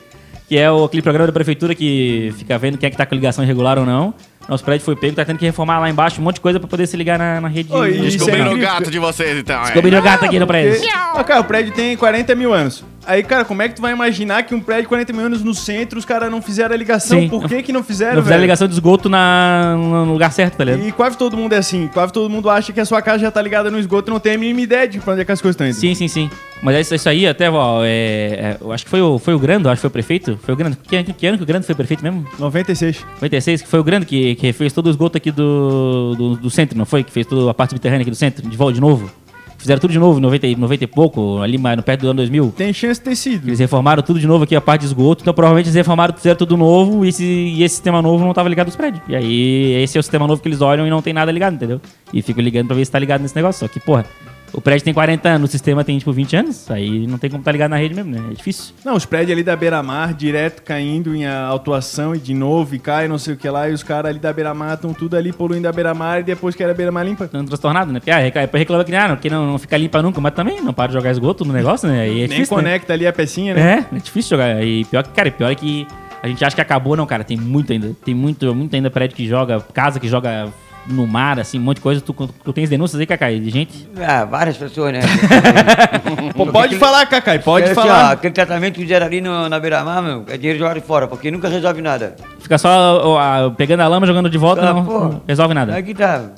[0.47, 3.15] que é o, aquele programa da prefeitura que fica vendo quem é que tá com
[3.15, 4.13] ligação irregular ou não.
[4.47, 6.67] Nosso prédio foi pego, tá tendo que reformar lá embaixo um monte de coisa pra
[6.69, 7.71] poder se ligar na, na rede.
[7.73, 9.59] Oi, é Descobrindo o gato de vocês, então.
[9.59, 9.63] é.
[9.63, 10.79] Descobriram o gato aqui no prédio.
[10.79, 12.83] Porque, ó, cara, o prédio tem 40 mil anos.
[13.07, 15.41] Aí, cara, como é que tu vai imaginar que um prédio de 40 mil anos
[15.41, 17.21] no centro, os caras não fizeram a ligação?
[17.21, 17.29] Sim.
[17.29, 18.45] Por que que não fizeram, Não fizeram velho?
[18.47, 20.85] ligação de esgoto na, no lugar certo, tá ligado?
[20.85, 21.87] E quase todo mundo é assim.
[21.93, 24.19] Quase todo mundo acha que a sua casa já tá ligada no esgoto e não
[24.19, 25.75] tem a mínima ideia de pra onde é que as coisas estão indo.
[25.75, 26.29] Sim, sim, sim.
[26.61, 29.33] Mas é isso, isso aí, até, ó, é, é, eu acho que foi o, foi
[29.33, 30.37] o Grande, eu acho que foi o prefeito.
[30.43, 30.75] Foi o Grande.
[30.75, 32.25] Que, que ano que o Grande foi prefeito mesmo?
[32.37, 33.05] 96.
[33.21, 36.49] 96, que foi o grande que, que fez todo o esgoto aqui do, do, do
[36.49, 37.03] centro, não foi?
[37.05, 39.09] Que fez toda a parte subterrânea aqui do centro, de volta de novo.
[39.57, 42.07] Fizeram tudo de novo em 90, e- 90 e pouco, ali mais no perto do
[42.09, 42.53] ano 2000.
[42.55, 43.47] Tem chance de ter sido.
[43.47, 45.23] Eles reformaram tudo de novo aqui, a parte de esgoto.
[45.23, 48.47] Então provavelmente eles reformaram, fizeram tudo novo e esse, e esse sistema novo não estava
[48.47, 49.01] ligado aos prédios.
[49.07, 51.55] E aí esse é o sistema novo que eles olham e não tem nada ligado,
[51.55, 51.81] entendeu?
[52.13, 53.59] E ficam ligando pra ver se tá ligado nesse negócio.
[53.59, 54.05] Só que, porra,
[54.53, 56.71] o prédio tem 40 anos, o sistema tem tipo 20 anos.
[56.71, 58.21] Aí não tem como tá ligado na rede mesmo, né?
[58.31, 58.73] É difícil.
[58.83, 63.07] Não, os prédios ali da beira-mar, direto caindo em autuação e de novo e cai,
[63.07, 63.69] não sei o que lá.
[63.69, 66.63] E os caras ali da beira-mar estão tudo ali poluindo a beira-mar e depois que
[66.63, 67.27] era a beira-mar limpa.
[67.27, 67.99] Tão transtornado, né?
[67.99, 70.61] Porque ah, reclama, reclama que, ah, não, que não, não fica limpa nunca, mas também
[70.61, 72.07] não para de jogar esgoto no negócio, né?
[72.07, 72.63] É Nem difícil, né?
[72.63, 73.85] conecta ali a pecinha, né?
[73.91, 74.63] É, é difícil jogar.
[74.63, 75.87] E pior que, cara, pior é que
[76.21, 77.23] a gente acha que acabou, não, cara.
[77.23, 77.95] Tem muito ainda.
[78.03, 80.47] Tem muito, muito ainda prédio que joga, casa que joga
[80.89, 82.01] no mar, assim, um monte de coisa.
[82.01, 83.89] Tu, tu tens denúncias aí, Cacai, de gente?
[83.99, 84.99] Ah, várias pessoas, né?
[86.35, 88.11] Pô, pode falar, Cacai, pode É assim, ó, falar.
[88.11, 91.47] aquele tratamento que fizeram ali no, na beira-mar, meu, é dinheiro jogado fora, porque nunca
[91.49, 92.15] resolve nada.
[92.39, 92.69] Fica só
[93.03, 94.99] ó, ó, pegando a lama, jogando de volta, Ah, não, pô.
[94.99, 95.73] não resolve nada.
[95.73, 96.31] Aí que tá.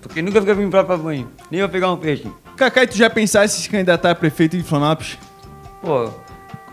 [0.00, 1.28] Porque nunca fica vindo pra banho.
[1.50, 2.26] Nem eu pegar um peixe.
[2.56, 5.18] Cacai, tu já pensasse em se candidatar a prefeito de Florianópolis?
[5.82, 6.10] Pô,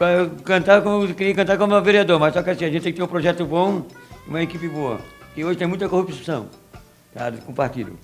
[0.01, 2.91] eu cantar como, eu queria cantar como vereador, mas só que assim, a gente tem
[2.93, 3.83] que ter um projeto bom
[4.27, 4.99] uma equipe boa.
[5.35, 6.45] E hoje tem muita corrupção,
[7.13, 7.97] tá, com o partido.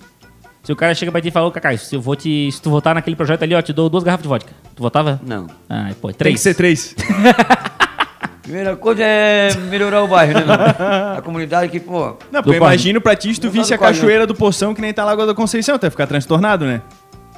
[0.62, 2.60] Se o cara chega pra ti e fala, ô Cacai, se, eu vou te, se
[2.60, 4.52] tu votar naquele projeto ali, ó, te dou duas garrafas de vodka.
[4.76, 5.18] Tu votava?
[5.26, 5.46] Não.
[5.68, 6.34] Ah, pô, Tem três.
[6.34, 6.94] que ser três.
[8.42, 10.44] Primeira coisa é melhorar o bairro, né?
[10.44, 11.18] não?
[11.18, 13.74] A comunidade que, pô, Não, pô, eu imagino pra ti se tu Não visse tá
[13.74, 15.90] a do Corre, cachoeira do Poção que nem tá a Lagoa da Conceição, tu ia
[15.90, 16.82] ficar transtornado, né?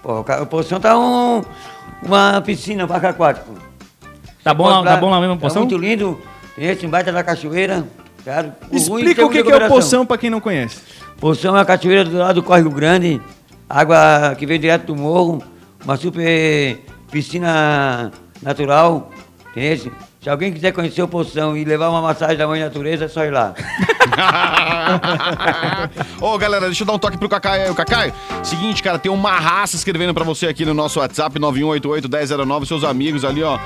[0.03, 1.43] pô o ca- posição tá um,
[2.03, 3.53] uma piscina, um parque aquático.
[4.43, 5.63] Tá bom, lá, tá bom lá mesmo, Tá poção?
[5.63, 6.21] muito lindo,
[6.57, 7.85] tem esse embaixo da cachoeira.
[8.25, 9.69] Cara, o ruim Explica tem o que, que é o.
[9.69, 10.81] Poção pra quem não conhece.
[11.23, 13.23] Poção é a cachoeira do lado do Córrego Grande,
[13.71, 15.41] água que vem direto do morro,
[15.85, 18.11] uma super piscina
[18.43, 19.09] natural,
[19.53, 19.93] entendeu?
[20.21, 23.25] Se alguém quiser conhecer o Poção e levar uma massagem da mãe natureza, é só
[23.25, 23.55] ir lá.
[26.21, 27.71] Ô, galera, deixa eu dar um toque pro Cacai aí.
[27.71, 32.67] O Cacai, seguinte, cara, tem uma raça escrevendo pra você aqui no nosso WhatsApp, 9188-1009,
[32.67, 33.61] seus amigos ali, ó.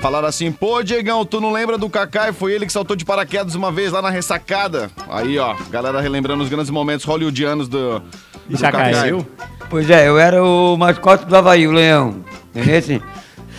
[0.00, 2.32] Falaram assim, pô, Diegão, tu não lembra do Cacai?
[2.32, 4.90] Foi ele que saltou de paraquedas uma vez lá na ressacada.
[5.10, 8.00] Aí, ó, galera relembrando os grandes momentos hollywoodianos do,
[8.48, 9.10] do Cacai.
[9.10, 9.26] Eu?
[9.68, 12.22] Pois é, eu era o mascote do Havaí, o leão,
[12.54, 13.02] entendeu?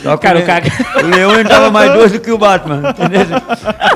[0.02, 3.22] Só que Cara, o, o o leão entrava mais doce do que o Batman, entendeu?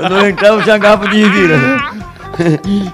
[0.01, 1.55] Eu não entrava, tinha garrafa de vira.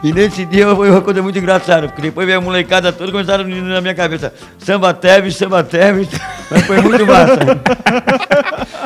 [0.03, 3.45] E nesse dia foi uma coisa muito engraçada, porque depois veio a molecada toda começaram
[3.45, 4.33] a na minha cabeça.
[4.59, 6.09] Samba Teves, samba Teves,
[6.51, 7.37] mas foi muito massa.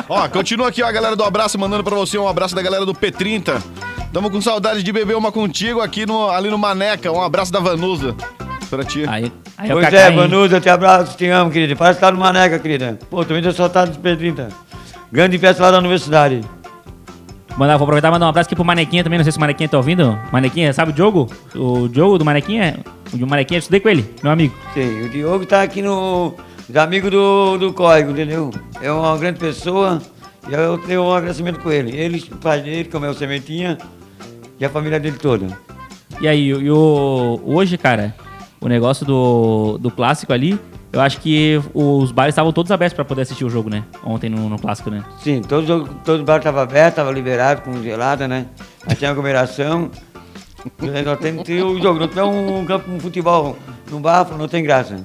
[0.08, 2.84] Ó, continua aqui, ó, a galera do abraço mandando pra você um abraço da galera
[2.84, 3.62] do P30.
[4.12, 7.10] Tamo com saudade de beber uma contigo aqui no, ali no Maneca.
[7.10, 8.14] Um abraço da Vanusa
[8.68, 9.04] pra ti.
[9.08, 11.74] Aí, aí Pois é, Vanusa, te abraço, te amo, querida.
[11.74, 12.98] Parece que tá no Maneca, querida.
[13.10, 14.48] Pô, também tô soltado dos P30.
[15.10, 16.42] Grande festa lá da universidade.
[17.56, 19.18] Mandar, vou aproveitar e mandar um abraço aqui pro Manequinha também.
[19.18, 20.18] Não sei se o Manequinha tá ouvindo.
[20.32, 21.30] Manequinha, sabe o Diogo?
[21.54, 22.80] O Diogo do Manequinha?
[23.12, 24.54] O do Manequinha, eu estudei com ele, meu amigo.
[24.74, 26.34] Sim, o Diogo tá aqui no.
[26.68, 28.50] Os amigos do, do Código, entendeu?
[28.80, 30.00] É uma grande pessoa
[30.48, 31.94] e eu tenho um agradecimento com ele.
[31.96, 33.76] Ele, o pai dele, como é o Sementinha,
[34.58, 35.46] e a família dele toda.
[36.20, 38.14] E aí, e o, hoje, cara,
[38.60, 40.58] o negócio do, do clássico ali,
[40.92, 43.84] eu acho que os bares estavam todos abertos pra poder assistir o jogo, né?
[44.04, 45.04] Ontem no, no clássico, né?
[45.20, 48.46] Sim, todo, jogo- todo bar estava aberto, estava liberado, com gelada, né?
[48.86, 49.90] Aí tinha aglomeração.
[51.04, 53.54] Só tem, o jogo, não tem um campo de futebol
[53.90, 55.04] num bar, não tem graça.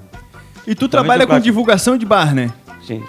[0.68, 2.52] E tu trabalha com divulgação de bar, né?
[2.86, 3.04] Sim.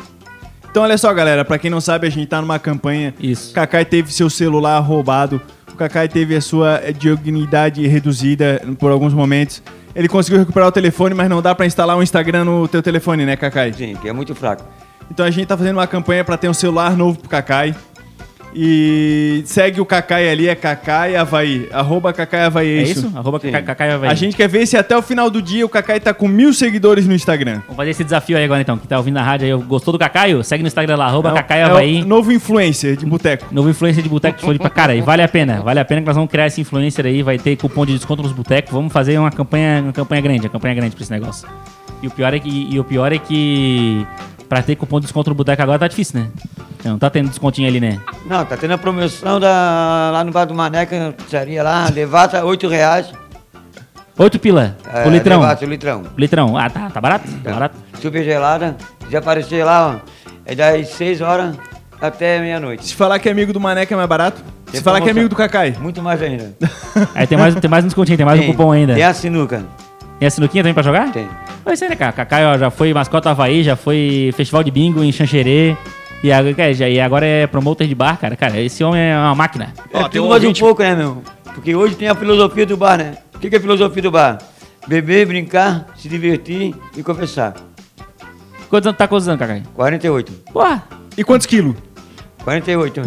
[0.70, 3.12] Então olha só, galera, pra quem não sabe, a gente tá numa campanha.
[3.18, 3.50] Isso.
[3.50, 5.40] O Cacai teve seu celular roubado.
[5.72, 9.62] O Cacai teve a sua dignidade reduzida por alguns momentos.
[9.94, 13.26] Ele conseguiu recuperar o telefone, mas não dá pra instalar um Instagram no teu telefone,
[13.26, 13.72] né, Cacai?
[13.72, 14.62] Sim, que é muito fraco.
[15.10, 17.74] Então a gente tá fazendo uma campanha pra ter um celular novo pro Cacai.
[18.54, 21.68] E segue o Cacai ali, é Cacai Havaí.
[21.72, 23.12] Arroba Cacai Havaí, É isso?
[23.14, 23.52] Arroba Sim.
[23.52, 24.10] Cacai vai.
[24.10, 26.52] A gente quer ver se até o final do dia o Cacai tá com mil
[26.52, 27.60] seguidores no Instagram.
[27.62, 28.76] Vamos fazer esse desafio aí agora então.
[28.76, 29.62] Que tá ouvindo na rádio aí.
[29.64, 30.42] Gostou do Cacaio?
[30.42, 32.02] Segue no Instagram lá, arroba É Cacai é Havaí.
[32.02, 33.46] o novo influencer de boteco.
[33.52, 34.94] Novo influencer de boteco de pra cara.
[34.94, 37.38] E vale a pena, vale a pena que nós vamos criar esse influencer aí, vai
[37.38, 38.72] ter cupom de desconto nos botecos.
[38.72, 41.48] Vamos fazer uma campanha, uma campanha grande, uma campanha grande pra esse negócio.
[42.02, 44.06] E o pior é que, e o pior é que
[44.50, 46.28] pra ter cupom de desconto no boteco agora tá difícil, né?
[46.84, 48.00] Não tá tendo descontinho ali, né?
[48.26, 52.66] Não, tá tendo a promoção da, lá no bar do Maneca, pizzaria lá, devata, 8
[52.68, 53.12] reais.
[54.18, 55.40] Oito pila, É, o litrão.
[55.40, 56.02] Devata, o litrão.
[56.18, 57.26] Litrão, ah, tá, tá barato?
[57.42, 57.76] Tá barato?
[58.02, 58.76] Super gelada.
[59.08, 61.56] Se aparecer lá, ó, é das 6 horas
[62.00, 62.84] até meia-noite.
[62.86, 64.42] Se falar que é amigo do Maneca é mais barato.
[64.66, 65.74] Se Tem falar que é amigo do Cacai.
[65.80, 66.52] Muito mais ainda.
[67.14, 68.94] Aí tem mais, tem mais um descontinho, tem mais um Tem- cupom ainda.
[68.94, 69.64] Tem a sinuca.
[70.20, 71.10] Tem a sinuquinha também pra jogar?
[71.10, 71.26] Tem.
[71.64, 72.12] Vai ser, né, cara?
[72.12, 75.74] Cacai, ó, já foi mascota Havaí, já foi festival de bingo em Xanxerê.
[76.22, 76.30] E
[77.00, 78.36] agora, é promoter de bar, cara.
[78.36, 79.72] Cara, esse homem é uma máquina.
[79.90, 81.22] Ó, é tem tudo um mais um pouco, né, meu?
[81.54, 83.14] Porque hoje tem a filosofia do bar, né?
[83.34, 84.36] O que que é a filosofia do bar?
[84.86, 87.54] Beber, brincar, se divertir e conversar.
[88.68, 89.62] Quantos anos tá quantos anos, Cacai?
[89.74, 90.32] 48.
[90.52, 90.82] Porra!
[91.16, 91.74] E quantos quilos?
[92.44, 93.00] 48.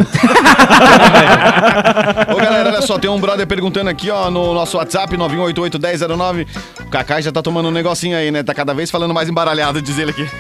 [2.34, 6.48] Ô galera, olha só, tem um brother perguntando aqui, ó, no nosso WhatsApp, 91881009.
[6.82, 8.44] O Cacai já tá tomando um negocinho aí, né?
[8.44, 10.28] Tá cada vez falando mais embaralhado, diz ele aqui.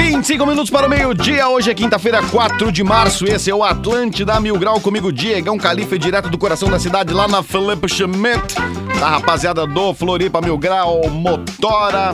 [0.00, 3.26] 25 minutos para o meio-dia, hoje é quinta-feira, 4 de março.
[3.26, 7.28] Esse é o Atlântida Mil Grau comigo, Diegão Califa, direto do coração da cidade, lá
[7.28, 8.54] na Felipe Schmidt.
[8.98, 12.12] Da rapaziada do Floripa Mil Grau, Motora,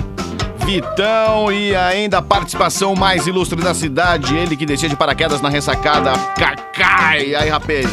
[0.65, 5.49] Vitão e ainda a participação mais ilustre da cidade, ele que descia de paraquedas na
[5.49, 7.37] ressacada, Cacai.
[7.37, 7.87] Aí, rapaz.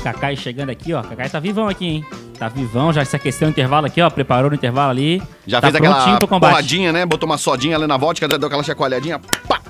[0.00, 1.02] Cacai chegando aqui, ó.
[1.02, 2.04] Cacai tá vivão aqui, hein?
[2.40, 4.08] Tá vivão, já se aqueceu no intervalo aqui, ó.
[4.08, 5.22] Preparou no intervalo ali.
[5.46, 6.50] Já tá fez aquela prontinho pro combate.
[6.52, 7.04] porradinha, né?
[7.04, 9.20] Botou uma sodinha ali na vodka, deu aquela chacoalhadinha.
[9.46, 9.60] Pá!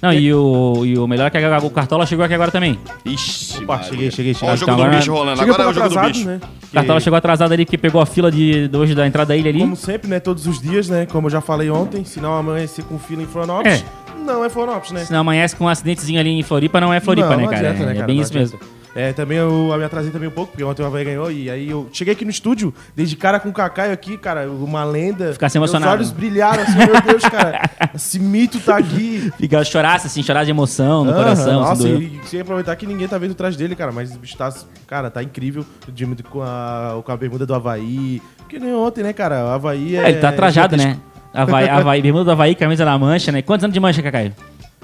[0.00, 2.78] Não, e o, e o melhor é que o Cartola chegou aqui agora também.
[3.04, 3.90] Ixi, Opa, Maria.
[3.90, 4.54] cheguei, cheguei, Ó, cheguei.
[4.54, 5.36] o jogo Então, do agora- bicho rolando.
[5.38, 6.26] Cheguei Agora é o jogo do atrasado, bicho.
[6.26, 6.40] né?
[6.70, 9.36] O Cartola chegou atrasado ali porque pegou a fila de, de hoje da entrada da
[9.36, 9.60] ilha ali.
[9.60, 10.18] Como sempre, né?
[10.18, 11.04] Todos os dias, né?
[11.04, 13.84] Como eu já falei ontem, se não amanhecer com fila em Florianópolis,
[14.24, 15.04] não é Florianópolis, né?
[15.04, 17.50] Se não amanhece com um acidentezinho ali em Floripa, não é Floripa, Não, né, não
[17.50, 17.68] cara?
[17.68, 18.06] adianta, né, é cara?
[18.06, 18.56] bem Não isso adianta.
[18.56, 18.79] mesmo.
[18.94, 21.48] É, também eu, eu me atrasei também um pouco, porque ontem o Havaí ganhou, e
[21.48, 25.32] aí eu cheguei aqui no estúdio, desde cara com o Cacaio aqui, cara, uma lenda.
[25.32, 25.92] Ficasse Meus emocionado.
[25.98, 29.32] olhos brilharam assim, meu Deus, cara, esse mito tá aqui.
[29.38, 31.60] Fica chorasse, assim, chorar de emoção no Aham, coração.
[31.60, 32.00] Nossa, assim, doeu.
[32.02, 34.52] e sem aproveitar que ninguém tá vendo atrás dele, cara, mas o bicho tá,
[34.86, 35.64] cara, tá incrível.
[35.86, 38.20] O time com a, com a bermuda do Havaí.
[38.38, 39.44] Porque ganhou ontem, né, cara?
[39.44, 40.02] O Havaí é.
[40.04, 40.98] É, ele tá trajado, né?
[41.32, 43.40] Havaí, Havaí, bermuda do Havaí, camisa da mancha, né?
[43.40, 44.32] Quantos anos de mancha, Cacai?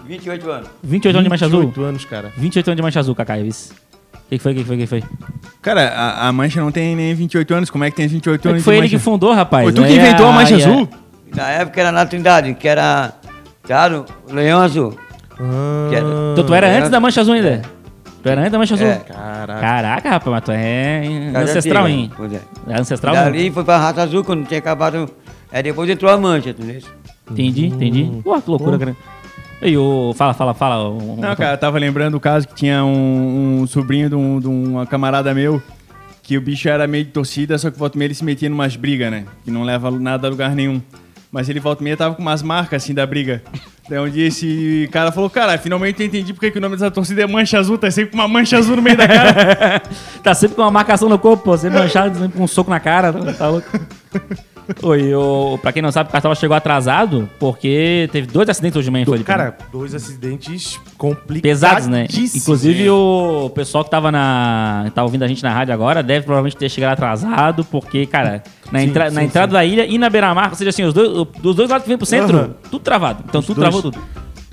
[0.07, 0.69] 28 anos.
[0.85, 1.61] 28 anos de mancha azul?
[1.63, 2.33] 28 anos, cara.
[2.37, 3.43] 28 anos de mancha azul, Cacai.
[3.43, 3.75] isso.
[4.27, 5.03] O que, que foi, o que, que foi, o que, que foi?
[5.63, 7.71] Cara, a, a mancha não tem nem 28 anos.
[7.71, 9.65] Como é que tem 28 É anos que foi ele que fundou, rapaz.
[9.65, 10.89] Foi tu que Aí inventou a mancha é- azul?
[11.35, 13.13] Na época era na Trindade, que era.
[13.63, 14.97] Claro, o Leão Azul.
[15.39, 16.77] Ah, Que era- Então tu era É.
[16.79, 17.63] antes da mancha azul ainda?
[18.23, 18.87] Tu era antes da mancha azul?
[18.87, 18.95] É.
[18.97, 19.61] Caraca.
[19.61, 21.03] Caraca, rapaz, mas tu é
[21.37, 22.11] ancestral, hein?
[22.17, 22.41] Pois é.
[22.69, 23.15] É ancestral?
[23.15, 25.09] Dali foi pra raça azul quando tinha acabado.
[25.53, 26.81] Aí depois entrou a mancha, entendeu?
[27.31, 28.11] Entendi, entendi.
[28.25, 28.97] Pô, que loucura, cara.
[29.63, 30.13] E o...
[30.15, 30.91] Fala, fala, fala.
[31.17, 34.47] Não, cara, eu tava lembrando o caso que tinha um, um sobrinho de, um, de
[34.47, 35.63] uma camarada meu
[36.27, 38.49] que o bicho era meio de torcida, só que volta e meia ele se metia
[38.51, 39.25] numas brigas, né?
[39.45, 40.83] Que não leva nada a lugar nenhum.
[41.31, 43.43] Mas ele volta e meia tava com umas marcas assim da briga.
[43.89, 46.91] Daí um dia esse cara falou, cara, finalmente eu entendi porque que o nome dessa
[46.91, 49.83] torcida é mancha azul, tá sempre com uma mancha azul no meio da cara.
[50.21, 51.57] tá sempre com uma marcação no corpo, pô.
[51.57, 53.13] Sempre manchado, sempre com um soco na cara.
[53.13, 53.69] Tá louco.
[54.83, 58.87] Oi, o, pra quem não sabe, o Cartola chegou atrasado porque teve dois acidentes hoje
[58.87, 59.33] de manhã em Floripa.
[59.33, 59.39] né?
[59.39, 61.41] Cara, dois acidentes complicados.
[61.43, 62.07] pesados, né?
[62.35, 64.91] Inclusive o pessoal que tava na.
[64.95, 68.81] tá ouvindo a gente na rádio agora deve provavelmente ter chegado atrasado, porque, cara, na,
[68.81, 71.27] Sim, entra- sim, na entrada da ilha e na beira-mar, ou seja, assim, os dois,
[71.55, 73.23] dois lados que vem pro centro, tudo travado.
[73.29, 73.69] Então tudo dois.
[73.71, 73.99] travou tudo.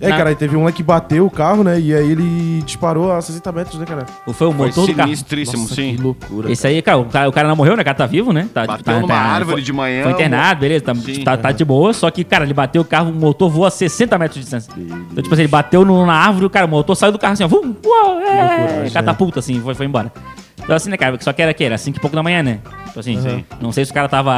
[0.01, 1.79] É, Na- cara, aí teve um lá que bateu o carro, né?
[1.79, 4.05] E aí ele disparou a 60 metros, né, cara?
[4.25, 5.07] Foi o Foi motor do carro.
[5.07, 5.95] sinistríssimo, Nossa, sim.
[5.95, 6.51] que loucura.
[6.51, 7.83] Esse aí, cara o, cara, o cara não morreu, né?
[7.83, 8.49] O cara tá vivo, né?
[8.53, 11.23] Tá, Bateu tá- numa tá- árvore foi- de manhã, Foi internado, beleza, tá, Sim.
[11.23, 11.93] tá, tá de boa.
[11.93, 14.71] Só que, cara, ele bateu o carro, o motor voou a 60 metros de distância.
[14.75, 17.33] Então, tipo assim, ele bateu no- na árvore, o cara, o motor saiu do carro
[17.33, 17.47] assim, ó.
[17.47, 20.11] Vum, uou, é, loucura, catapulta, assim, foi, foi embora.
[20.61, 22.59] Então, assim, né, cara, só que era que era 5 e pouco da manhã, né?
[22.87, 23.43] Tipo assim, Uhum.
[23.59, 24.31] não sei se o cara tava,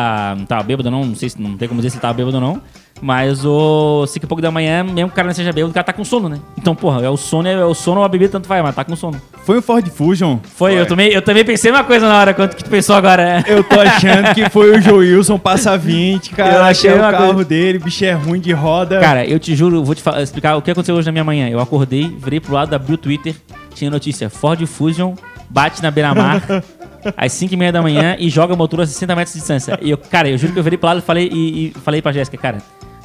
[0.47, 2.37] tava bêbado ou não, não sei se não tem como dizer se ele tava bêbado
[2.37, 2.61] ou não.
[3.01, 5.73] Mas o 5 e pouco da manhã, mesmo que o cara não seja bêbado, o
[5.73, 6.39] cara tá com sono, né?
[6.57, 8.85] Então, porra, é o sono, é o sono ou a bebida, tanto faz, mas tá
[8.85, 9.21] com sono.
[9.43, 10.39] Foi o Ford Fusion.
[10.55, 13.43] Foi, Eu, também, eu também pensei uma coisa na hora, quanto que tu pensou agora.
[13.45, 16.49] Eu tô achando que foi o Joilson passa 20, Eu cara.
[16.67, 18.99] achei Achei o uma carro coisa- dele, o bicho é ruim de roda.
[19.01, 21.49] Cara, eu te juro, vou te explicar o que aconteceu hoje na minha manhã.
[21.49, 23.35] Eu acordei, virei pro lado, abri o Twitter,
[23.75, 25.13] tinha notícia: Ford Fusion
[25.55, 26.41] bate na beira-mar
[27.15, 29.79] às 5 e meia da manhã e joga motor a 60 metros de distância.
[29.81, 32.01] E eu, cara, eu juro que eu virei pro lado e falei, e, e falei
[32.01, 32.57] pra Jéssica, cara.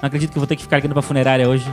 [0.03, 1.65] Não acredito que eu vou ter que ficar ligando pra funerária hoje.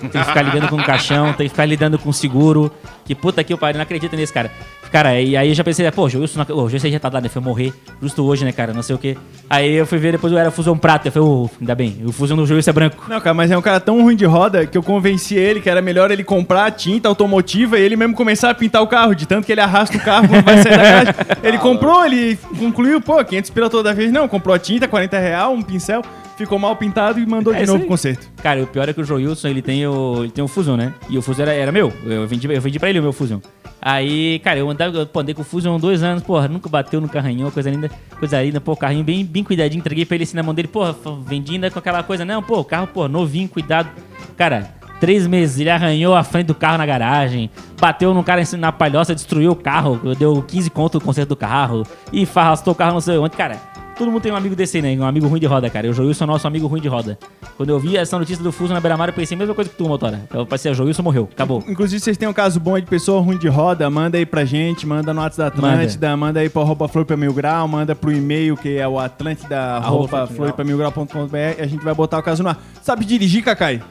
[0.00, 2.70] Tem que ficar ligando com o caixão, tem que ficar lidando com seguro.
[3.04, 4.52] Que puta que eu pariu, não acredito nisso, cara.
[4.92, 7.00] Cara, e aí eu já pensei, pô, o Wilson, não ac- ô, o Wilson já
[7.00, 7.28] tá lá, né?
[7.30, 8.74] Foi morrer justo hoje, né, cara?
[8.74, 9.16] Não sei o quê.
[9.48, 11.08] Aí eu fui ver depois eu era Fusion Prata.
[11.08, 13.04] Eu falei, ô, ainda bem, o Fusion do Wilson é branco.
[13.08, 15.70] Não, cara, mas é um cara tão ruim de roda que eu convenci ele que
[15.70, 19.26] era melhor ele comprar tinta automotiva e ele mesmo começar a pintar o carro, de
[19.26, 21.14] tanto que ele arrasta o carro quando vai sair da garagem.
[21.42, 24.12] Ele comprou, ele concluiu, pô, 500 pila toda vez.
[24.12, 26.02] Não, comprou a tinta, 40 real, um pincel,
[26.44, 27.80] ficou mal pintado e mandou É de novo aí.
[27.80, 28.30] pro conserto.
[28.42, 30.94] Cara, o pior é que o Joilson, ele tem o, ele tem o Fusion, né?
[31.08, 31.92] E o Fusion era, era meu.
[32.04, 33.40] Eu vendi, eu vendi pra ele o meu Fusion.
[33.80, 37.00] Aí, cara, eu andava, eu andei com o Fusion há dois anos, porra, nunca bateu
[37.00, 40.36] no carrinho, coisa linda, coisa linda, pô, carrinho bem, bem cuidadinho, entreguei pra ele assim
[40.36, 40.94] na mão dele, porra,
[41.26, 43.88] vendi ainda com aquela coisa, não, pô, carro, pô, novinho, cuidado.
[44.36, 47.50] Cara, três meses, ele arranhou a frente do carro na garagem,
[47.80, 51.84] bateu no cara na palhoça, destruiu o carro, deu 15 conto no conserto do carro,
[52.12, 53.71] e farrastou o carro não sei onde, cara.
[53.96, 54.96] Todo mundo tem um amigo desse, né?
[54.98, 55.86] Um amigo ruim de roda, cara.
[55.86, 57.18] E o Joilson é nosso amigo ruim de roda.
[57.56, 59.76] Quando eu vi essa notícia do Fuso na beira-mar, eu pensei a mesma coisa que
[59.76, 60.22] tu, motora.
[60.32, 61.28] Eu pensei, o Joilson morreu.
[61.32, 61.62] Acabou.
[61.68, 64.44] Inclusive, vocês têm um caso bom aí de pessoa ruim de roda, manda aí pra
[64.44, 67.94] gente, manda no WhatsApp da Atlântida, manda, aí pro arroba Flor pra Mil Grau, manda
[67.94, 71.66] pro e-mail que é o atlântida Arroba arroba Flor pra Flor pra Milgrau.com.br e a
[71.66, 72.58] gente vai botar o caso no ar.
[72.80, 73.82] Sabe dirigir, Cacai?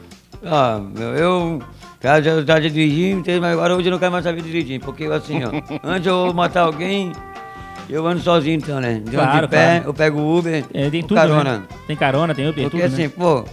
[0.44, 1.62] Ah, meu, eu
[2.02, 5.40] já, já, já dirigi, mas agora hoje eu não quero mais saber dirigir, porque assim,
[5.44, 5.50] ó,
[5.84, 7.12] antes eu vou matar alguém,
[7.88, 9.00] eu ando sozinho então, né?
[9.04, 9.84] De, Claro, de pé, claro.
[9.88, 11.58] eu pego o Uber, É, tem tudo, carona.
[11.58, 11.62] né?
[11.86, 13.04] Tem carona, tem Uber, Porque tudo, né?
[13.04, 13.44] assim, pô,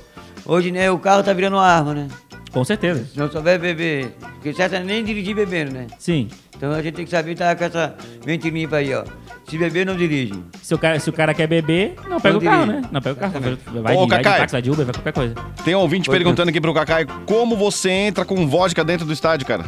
[0.45, 2.07] Hoje, né, o carro tá virando uma arma, né?
[2.51, 3.05] Com certeza.
[3.05, 5.85] Se não souber beber, porque certo é nem dirigir bebendo, né?
[5.99, 6.27] Sim.
[6.57, 7.93] Então a gente tem que saber estar com essa
[8.25, 9.03] mente limpa aí, ó.
[9.47, 10.33] Se beber, não dirige.
[10.61, 12.81] Se o cara, se o cara quer beber, não pega Não o carro, dirige.
[12.81, 12.89] né?
[12.91, 13.33] Não pega o carro.
[13.37, 13.61] Exatamente.
[13.83, 14.39] Vai, Ô, de, vai de Cacai.
[14.39, 15.35] táxi, vai de Uber, vai qualquer coisa.
[15.63, 19.13] Tem um ouvinte Oi, perguntando aqui pro Kakai como você entra com vodka dentro do
[19.13, 19.65] estádio, cara.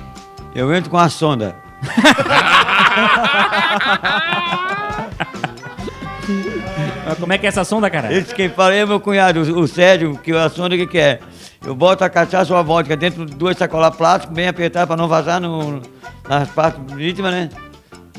[0.55, 1.55] Eu entro com a sonda.
[7.05, 8.13] Mas como é que é essa sonda, cara?
[8.13, 11.19] Esse quem fala é meu cunhado, o, o Sérgio, que a sonda que, que é?
[11.65, 14.97] Eu boto a cachaça ou a vodka dentro de duas sacolas plásticas, bem apertadas para
[14.97, 15.81] não vazar no,
[16.27, 17.49] nas partes íntimas, né?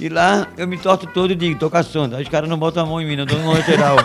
[0.01, 2.17] E lá eu me torto todo e digo, tô com a sonda.
[2.17, 3.97] Aí os caras não botam a mão em mim, não dão um lateral.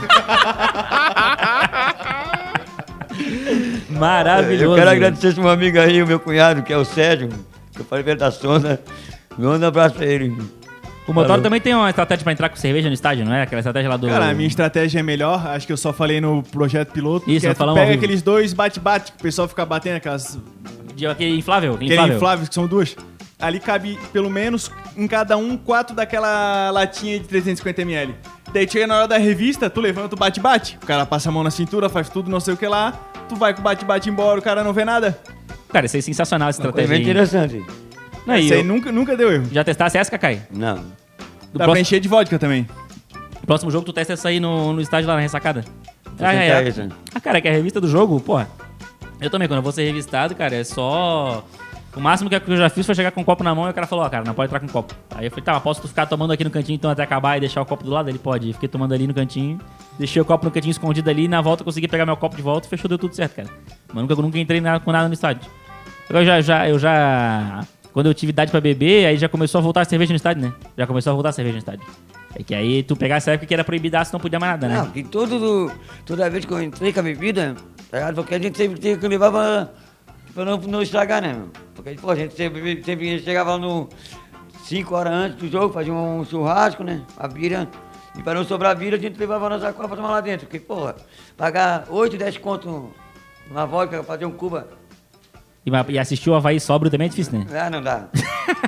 [3.90, 4.74] Maravilhoso.
[4.74, 7.30] Eu quero agradecer esse meu amigo aí, o meu cunhado, que é o Sérgio,
[7.74, 8.82] que eu falei pra ele da sonda.
[9.38, 10.36] Manda um abraço pra ele.
[11.08, 13.44] O motor também tem uma estratégia pra entrar com cerveja no estádio, não é?
[13.44, 14.08] Aquela estratégia lá do.
[14.08, 17.30] Cara, a minha estratégia é melhor, acho que eu só falei no projeto piloto.
[17.30, 18.04] Isso, que é tu falamos ao pega vivo.
[18.06, 20.38] aqueles dois bate-bate, que o pessoal fica batendo aquelas
[20.96, 21.76] de aquele inflável.
[21.76, 22.16] Aquele inflável.
[22.18, 22.94] infláveis, que são duas.
[23.40, 28.14] Ali cabe, pelo menos, em cada um, quatro daquela latinha de 350ml.
[28.52, 30.78] Daí chega na hora da revista, tu levanta o bate-bate.
[30.82, 32.92] O cara passa a mão na cintura, faz tudo, não sei o que lá.
[33.30, 35.18] Tu vai com o bate-bate embora, o cara não vê nada.
[35.70, 36.96] Cara, isso é sensacional essa Coisa estratégia.
[36.98, 37.02] aí.
[37.04, 37.87] interessante.
[38.28, 39.46] Não, Isso aí eu- nunca, nunca deu erro.
[39.52, 40.42] Já testasse essa, Cacai?
[40.52, 40.76] Não.
[40.76, 40.84] Do Dá
[41.54, 42.68] pra próximo, encher de vodka também.
[43.46, 45.64] próximo jogo tu testa essa aí no, no estádio lá na ressacada.
[46.18, 46.90] Tentar essa.
[47.16, 48.50] Ah, cara, que é a revista do jogo, porra.
[49.22, 51.44] Eu também, quando eu vou ser revistado, cara, é só.
[51.96, 53.74] O máximo que eu já fiz foi chegar com um copo na mão e o
[53.74, 54.94] cara falou, ó, cara, não pode entrar com copo.
[55.16, 57.38] Aí eu falei, tá, mas posso tu ficar tomando aqui no cantinho então até acabar
[57.38, 58.08] e deixar o copo do lado?
[58.10, 58.54] Ele pode.
[58.54, 59.60] Fiquei tomando ali no cantinho,
[59.98, 62.36] deixei o copo no cantinho escondido ali, e na volta eu consegui pegar meu copo
[62.36, 63.50] de volta e fechou, deu tudo certo, cara.
[63.92, 65.50] Mas nunca, nunca entrei nada, com nada no estádio.
[66.10, 67.66] Eu já, já, eu já.
[67.98, 70.44] Quando eu tive idade pra beber, aí já começou a voltar a cerveja no estádio,
[70.44, 70.54] né?
[70.78, 71.84] Já começou a voltar a cerveja no estádio.
[72.36, 74.78] É que aí tu pegar essa época que era proibidaço, não podia mais nada, né?
[74.78, 75.72] Não, que todo,
[76.06, 77.56] toda vez que eu entrei com a bebida,
[77.90, 78.16] tá ligado?
[78.18, 79.70] Porque a gente sempre tinha que levar pra,
[80.32, 81.42] pra não, não estragar, né?
[81.74, 83.90] Porque pô, a gente sempre, sempre chegava no
[84.66, 87.02] 5 horas antes do jogo, fazia um churrasco, né?
[87.18, 87.68] A bira.
[88.16, 90.46] E para não sobrar bira, a gente levava a nossa copa pra tomar lá dentro.
[90.46, 90.96] Porque, porra,
[91.36, 92.94] pagar 8, 10 conto
[93.50, 94.68] numa vodka, fazer um cuba,
[95.68, 97.46] E, e assistir o Havaí sóbrio também é difícil, né?
[97.60, 98.06] ah, não dá.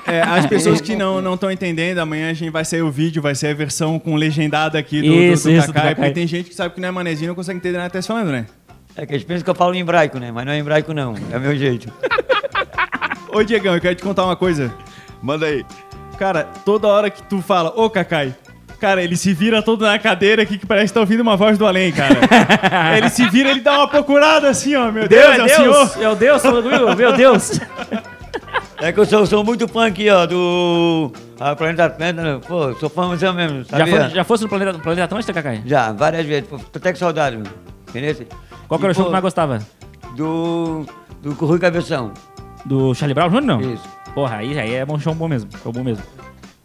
[0.05, 3.33] É, as pessoas que não estão entendendo, amanhã a gente vai sair o vídeo, vai
[3.33, 5.95] ser a versão com legendada aqui do, do- Isso, do, isso, do Kakai, Kakai.
[5.95, 7.97] porque tem gente que sabe que não é manezinho e não consegue entender nada que
[7.97, 8.45] tá falando, né?
[8.97, 10.29] É que eles pensam que eu falo em hebraico, né?
[10.29, 11.15] Mas não é hebraico, não.
[11.31, 11.89] É o meu jeito.
[13.31, 14.73] Ô, Diegão, eu quero te contar uma coisa.
[15.21, 15.63] Manda aí.
[16.17, 18.35] Cara, toda hora que tu fala, ô Kakai,
[18.79, 21.57] cara, ele se vira todo na cadeira aqui que parece que tá ouvindo uma voz
[21.57, 22.15] do além, cara.
[22.97, 25.97] ele se vira, ele dá uma procurada assim, ó, meu Deus, é o senhor.
[25.97, 27.59] Meu Deus, meu, meu Deus.
[28.81, 32.41] É que eu sou, sou muito fã aqui, ó, do a Planeta Atlanta, né?
[32.45, 34.01] Pô, sou fã mesmo, mesmo Já, sabia?
[34.01, 35.61] foi, já fosse no planeta, planeta Atlântica, Cacai?
[35.65, 36.49] Já, várias vezes.
[36.49, 37.45] Pô, Tô até com saudade, meu.
[37.87, 38.27] Entendeu?
[38.67, 39.59] Qual que era o show que mais gostava?
[40.15, 40.85] Do.
[41.21, 42.13] Do Rui Cabeção.
[42.65, 43.61] Do Charlie Brown Jr., não?
[43.61, 43.83] Isso.
[44.13, 45.49] Porra, aí, aí é bom show bom mesmo.
[45.63, 46.03] Show bom mesmo.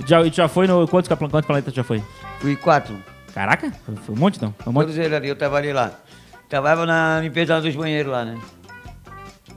[0.06, 0.86] Já, e já foi no...
[0.88, 2.02] Quantos, quantos planetas tu já foi?
[2.40, 2.96] Fui quatro.
[3.32, 4.54] Caraca, foi, foi um monte então.
[4.58, 4.86] Foi um monte.
[4.86, 5.92] Todos eles ali, eu trabalhei lá.
[6.48, 8.38] Trabalhava na limpeza dos banheiros lá, né?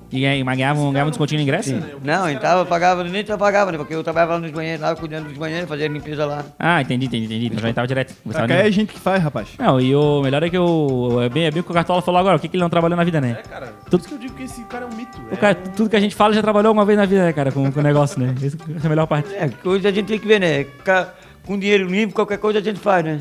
[0.10, 1.74] E aí, mas ganhava, um- ganhava um descontinho no ingresso?
[2.04, 3.78] Não, então eu pagava, nem eu pagava, né?
[3.78, 6.46] Porque eu trabalhava lá nos banheiros, lá cuidando dos banheiros, fazia limpeza lá.
[6.58, 7.46] Ah, entendi, entendi, entendi.
[7.48, 8.16] Então já entrava direto.
[8.32, 9.50] Kakai é nem- gente que faz, rapaz.
[9.60, 11.22] Não, e o melhor é que o...
[11.22, 12.38] É bem, é bem o que o Cartola falou agora.
[12.38, 13.38] O que, que ele não trabalhou na vida, né?
[13.44, 13.74] É, cara.
[13.90, 15.18] Tudo- Por isso que eu digo que esse cara é um mito.
[15.32, 17.52] O cara, tudo que a gente fala já trabalhou uma vez na vida, né, cara?
[17.52, 18.34] Com, com o negócio, né?
[18.42, 19.34] Essa é a melhor parte.
[19.36, 20.66] É, coisa a gente tem que ver, né?
[21.46, 23.20] Com dinheiro limpo, qualquer coisa a gente faz, né?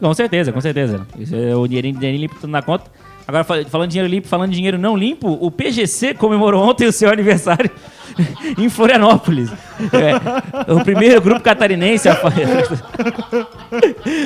[0.00, 1.06] Com certeza, com certeza.
[1.18, 2.90] Isso é o dinheirinho, dinheirinho limpo tudo na conta.
[3.28, 6.86] Agora, fal- falando de dinheiro limpo, falando de dinheiro não limpo, o PGC comemorou ontem
[6.86, 7.70] o seu aniversário
[8.56, 9.50] em Florianópolis.
[9.92, 12.16] É, o primeiro grupo catarinense a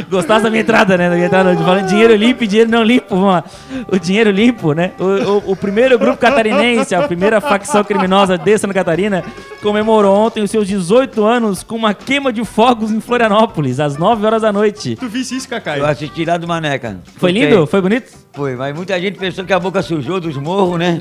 [0.08, 1.08] Gostasse da minha entrada, né?
[1.08, 3.06] Da minha entrada, falando de dinheiro limpo e dinheiro não limpo.
[3.10, 3.44] Vamos lá.
[3.90, 4.92] O dinheiro limpo, né?
[4.98, 9.24] O, o- o primeiro grupo catarinense, a primeira facção criminosa de Santa Catarina,
[9.60, 14.24] comemorou ontem os seus 18 anos com uma queima de fogos em Florianópolis, às 9
[14.24, 14.96] horas da noite.
[14.96, 15.80] Tu visse isso, Kakai?
[15.80, 16.98] Eu assisti lá do Maneca.
[17.16, 17.66] Foi lindo?
[17.66, 18.22] Foi bonito?
[18.32, 20.98] Foi, mas muita gente pensou que a boca sujou dos morros, né?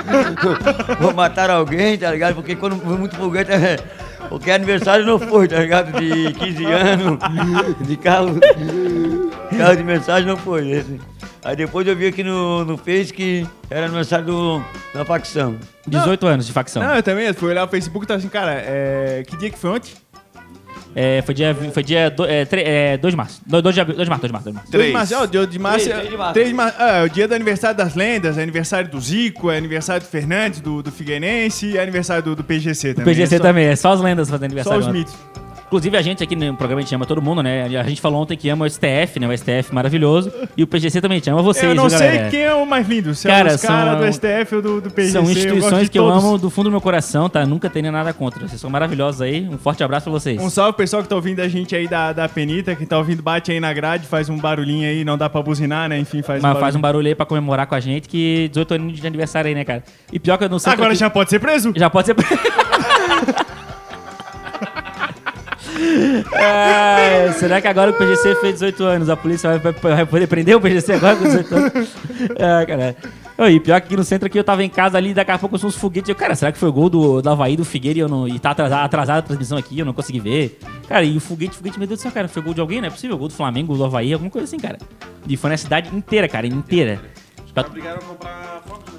[0.98, 2.34] Vou matar alguém, tá ligado?
[2.34, 3.76] Porque quando foi muito foguete, é...
[4.28, 5.92] porque aniversário não foi, tá ligado?
[6.00, 7.18] De 15 anos,
[7.86, 8.40] de carro,
[9.56, 10.98] carro de mensagem não foi esse.
[11.44, 14.64] Aí depois eu vi aqui no, no Face que era aniversário do,
[14.94, 15.56] da facção.
[15.86, 16.82] 18 anos de facção.
[16.82, 19.22] Não, eu também, fui olhar o Facebook e tava assim, cara, é...
[19.26, 19.92] que dia que foi ontem?
[20.94, 23.40] É, foi dia, foi dia 2 é, tre- é, 2 de março.
[23.46, 24.44] 2 de, abril- 2 de março, 2 de março.
[24.44, 24.72] 2 de março.
[24.72, 26.32] 2 de março, ó, dia de março, Três, três de março.
[26.34, 26.76] três de março.
[26.80, 30.08] Ah, é o dia do aniversário das lendas, é aniversário do Zico, é aniversário do
[30.08, 33.14] Fernandes, do, do Figueirense e é aniversário do, do PGC também.
[33.14, 34.80] PGC é só, também, é só as lendas fazendo Só aniversário.
[34.80, 34.98] os ontem.
[34.98, 35.14] mitos.
[35.70, 37.62] Inclusive, a gente aqui no programa a gente ama todo mundo, né?
[37.78, 39.28] A gente falou ontem que ama o STF, né?
[39.28, 40.32] O STF maravilhoso.
[40.56, 42.28] E o PGC também te ama vocês, eu não viu, sei galera?
[42.28, 44.90] quem é o mais lindo, se Cara, é os caras do STF ou do, do
[44.90, 45.12] PGC.
[45.12, 47.46] São eu instituições de que eu amo do fundo do meu coração, tá?
[47.46, 48.48] Nunca teria nada contra.
[48.48, 49.48] Vocês são maravilhosos aí.
[49.48, 50.42] Um forte abraço pra vocês.
[50.42, 53.22] Um salve pessoal que tá ouvindo a gente aí da, da Penita, quem tá ouvindo
[53.22, 56.00] bate aí na grade, faz um barulhinho aí, não dá pra buzinar, né?
[56.00, 58.74] Enfim, faz Mas um faz um barulho aí pra comemorar com a gente, que 18
[58.74, 59.84] anos de aniversário aí, né, cara?
[60.12, 60.72] E pior que eu não sei.
[60.72, 61.72] Agora já pode ser preso?
[61.76, 62.16] Já pode ser.
[66.34, 70.56] É, será que agora o PGC fez 18 anos, a polícia vai, vai- poder prender
[70.56, 71.72] o PGC agora com 18 anos?
[72.36, 72.96] É, cara.
[73.48, 75.54] E pior que aqui no centro aqui eu tava em casa ali, daqui a pouco
[75.54, 76.08] eu sou uns foguetes.
[76.10, 78.28] Eu, cara, será que foi o gol do, do Havaí do Figueira e, eu não,
[78.28, 80.58] e tá atrasada atrasada a transmissão aqui, eu não consegui ver?
[80.86, 82.80] Cara, e o foguete, foguete, meu Deus do céu, cara, foi gol de alguém?
[82.82, 84.78] Não é possível, gol do Flamengo, do Havaí, alguma coisa assim, cara.
[85.26, 87.00] E foi na cidade inteira, cara, inteira.
[87.54, 88.89] Pra- a comprar né?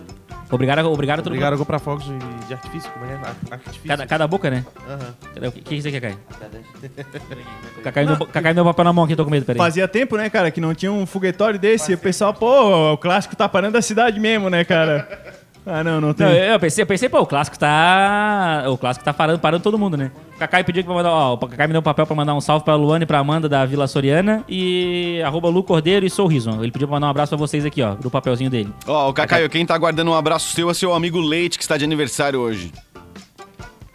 [0.52, 1.38] Obrigado, obrigado a todo mundo.
[1.38, 3.14] Obrigaram a comprar fogos de, de artifício, como é?
[3.16, 3.88] Ar- Artifício.
[3.88, 4.66] Cada, cada boca, né?
[4.88, 5.48] Aham.
[5.48, 6.18] O que, que você quer, Caio?
[7.84, 9.58] Cacai me deu- Cacai me deu papel na mão aqui, tô com medo, peraí.
[9.58, 11.92] Fazia tempo, né, cara, que não tinha um foguetório desse.
[11.92, 15.31] E o pessoal, pô, o clássico tá parando a cidade mesmo, né, cara?
[15.66, 16.26] Ah, não, não tem.
[16.26, 18.64] Não, eu pensei, eu pensei, pô, o clássico tá.
[18.68, 20.12] O clássico tá parando, parando todo mundo, né?
[20.36, 21.12] O Cacai pediu pra mandar.
[21.12, 23.20] Ó, o Cacai me deu um papel pra mandar um salve pra Luane e pra
[23.20, 26.50] Amanda da Vila Soriana e arroba Lu Cordeiro e Sorriso.
[26.62, 28.74] Ele pediu pra mandar um abraço pra vocês aqui, ó, do papelzinho dele.
[28.88, 31.78] Ó, o Cacaio, quem tá guardando um abraço seu é seu amigo Leite, que está
[31.78, 32.72] de aniversário hoje.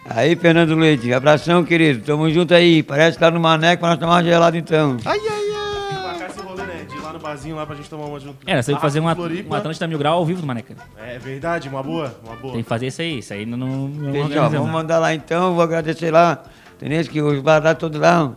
[0.08, 2.04] Aí, Fernando Leite, abração, querido.
[2.04, 2.80] Tamo junto aí.
[2.84, 4.98] Parece que tá no maneco pra nós tomar uma gelada então.
[5.04, 5.45] Ai, ai,
[7.26, 8.36] barzinho lá pra gente tomar uma junto.
[8.46, 9.48] É, você tem que fazer uma, Floripa.
[9.48, 10.74] uma Atlântida Mil Grau ao vivo do Maneca.
[10.98, 12.54] É verdade, uma boa, uma boa.
[12.54, 13.18] Tem que fazer isso aí.
[13.18, 13.56] Isso aí não.
[13.56, 16.42] não, não vamos mandar lá então, vou agradecer lá.
[16.76, 17.04] Entendeu?
[17.04, 18.32] Que os baratos todos lá,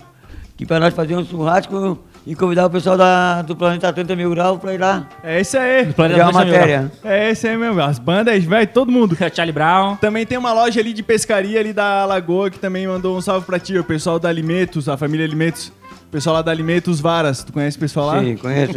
[0.55, 4.29] que pra nós fazer um churrasco e convidar o pessoal da, do Planeta 30 Mil
[4.31, 5.07] Grau pra ir lá.
[5.23, 5.91] É esse aí.
[5.93, 6.91] Planeta Fazer uma matéria.
[7.03, 7.81] É esse aí mesmo.
[7.81, 9.17] As bandas, vai, todo mundo.
[9.33, 9.95] Charlie Brown.
[9.97, 13.45] Também tem uma loja ali de pescaria ali da Lagoa que também mandou um salve
[13.45, 15.71] pra ti, o pessoal da Alimentos, a família Alimentos.
[16.09, 17.43] O pessoal lá da Alimentos Varas.
[17.43, 18.19] Tu conhece o pessoal lá?
[18.19, 18.73] Sim, conheço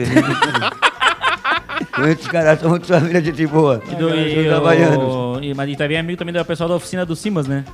[1.94, 3.82] conheço os caras, são muito família de gente boa.
[3.90, 5.40] E, do, e, o- e, trabalhando.
[5.56, 7.64] mas e também é amigo também do pessoal da oficina do Simas, né?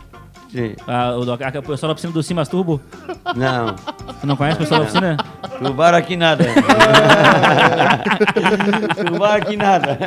[0.50, 0.74] Sim.
[0.86, 2.80] Ah, o, do- a- o pessoal da oficina do Simas Turbo.
[3.36, 3.74] Não,
[4.20, 5.16] Tu não conhece o pessoal da oficina?
[5.60, 6.44] no bar aqui nada.
[9.10, 9.98] no bar aqui nada.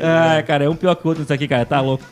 [0.00, 2.04] Ai, cara, é um pior que o outro isso aqui, cara, tá louco.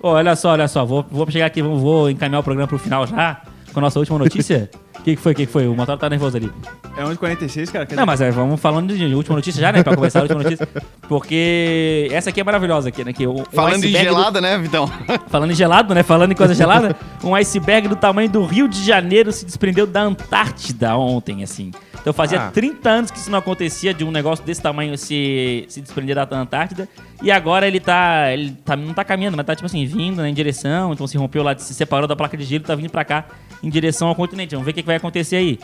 [0.00, 2.78] Ô, olha só, olha só, vou, vou chegar aqui, vou, vou encaminhar o programa pro
[2.78, 3.40] final já,
[3.72, 4.70] com a nossa última notícia.
[4.98, 5.66] O que, que foi, o que, que foi?
[5.68, 6.52] O motor tá nervoso ali.
[6.96, 7.86] É 11h46, cara.
[7.86, 10.22] quer Não, dizer- mas é, vamos falando de última notícia já, né, pra começar a
[10.22, 10.68] última notícia.
[11.08, 14.58] Porque essa aqui é maravilhosa aqui, né, que o, Falando em iceberg do- gelada, né,
[14.58, 14.90] Vitão?
[15.30, 16.02] Falando em gelado, né?
[16.02, 20.02] Falando em coisa gelada, um iceberg do tamanho do Rio de Janeiro se desprendeu da
[20.02, 21.70] Antártida ontem, assim.
[22.00, 22.50] Então fazia Ah.
[22.50, 26.38] 30 anos que isso não acontecia, de um negócio desse tamanho se, se desprender da
[26.38, 26.88] Antártida.
[27.20, 28.32] E agora ele tá.
[28.32, 30.92] Ele tá, não tá caminhando, mas tá tipo assim, vindo né, em direção.
[30.92, 33.24] Então se rompeu lá, se separou da placa de gelo, tá vindo pra cá
[33.60, 34.52] em direção ao continente.
[34.54, 35.58] Vamos ver o que, que vai acontecer aí.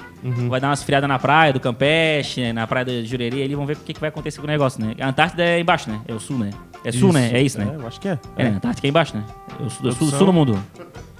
[0.48, 3.68] Vai dar umas friadas na praia do Campeche, né, na praia da Jurerê ali, vamos
[3.68, 4.94] ver o que, que vai acontecer com o negócio, né?
[5.00, 6.00] A Antártida é embaixo, né?
[6.08, 6.50] É o sul, né?
[6.84, 7.30] É sul, né?
[7.32, 7.68] É isso, né?
[7.72, 8.18] É, eu acho que é.
[8.36, 8.50] É, né?
[8.56, 9.22] Antártica é embaixo, né?
[9.60, 10.58] É o sul, o sul, sul do mundo.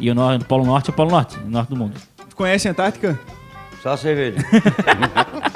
[0.01, 1.95] E o, nor- o Polo Norte é o Polo Norte, o norte do mundo.
[2.29, 3.19] Tu conhece a Antártica?
[3.81, 4.39] Só cerveja.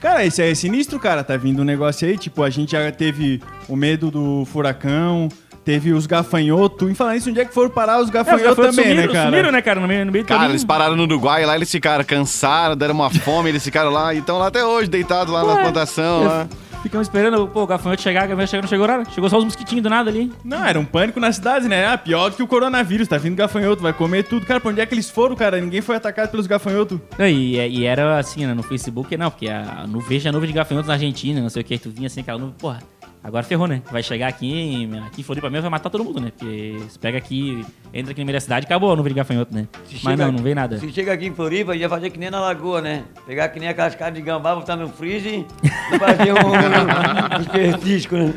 [0.00, 1.24] Cara, isso aí é sinistro, cara.
[1.24, 5.28] Tá vindo um negócio aí, tipo, a gente já teve o medo do furacão,
[5.64, 6.90] teve os gafanhotos.
[6.90, 9.30] E falando isso, onde é que foram parar os gafanhotos também, sumiram, né, cara?
[9.30, 9.80] Sumiram, né, cara?
[9.80, 10.52] No meio, no meio Cara, caminho.
[10.52, 14.18] eles pararam no Uruguai, lá eles ficaram cansados, deram uma fome, eles ficaram lá e
[14.18, 16.24] estão lá até hoje, deitados lá na Ué, plantação.
[16.24, 16.48] Lá.
[16.82, 19.10] Ficamos esperando pô, o gafanhoto chegar, o gafanhoto chegou, não chegou nada.
[19.10, 20.32] Chegou só os mosquitinhos do nada ali.
[20.44, 21.86] Não, era um pânico na cidade, né?
[21.86, 24.46] Ah, pior do que o coronavírus, tá vindo gafanhoto, vai comer tudo.
[24.46, 25.60] Cara, pra onde é que eles foram, cara?
[25.60, 26.98] Ninguém foi atacado pelos gafanhotos.
[27.18, 30.48] Não, E, e era assim, né, no Facebook, não, porque a, no, veja a nuvem
[30.48, 32.78] de gafanhotos na Argentina, não sei o que, tu vinha assim, aquela nuvem, porra,
[33.22, 33.82] agora ferrou, né?
[33.90, 36.30] Vai chegar aqui, em- aqui em Floripa mesmo, vai matar todo mundo, né?
[36.36, 39.66] Porque se pega aqui, entra aqui no meio da cidade, acabou nuvem de gafanhoto, né?
[39.84, 40.78] Se Mas não, não veio nada.
[40.78, 43.04] Se chega aqui em Floripa, ia fazer que nem na lagoa, né?
[43.26, 45.44] Pegar que nem a cascada de gambá, botar no freezer
[45.92, 46.36] e fazer um,
[47.36, 48.32] um espertisco, né?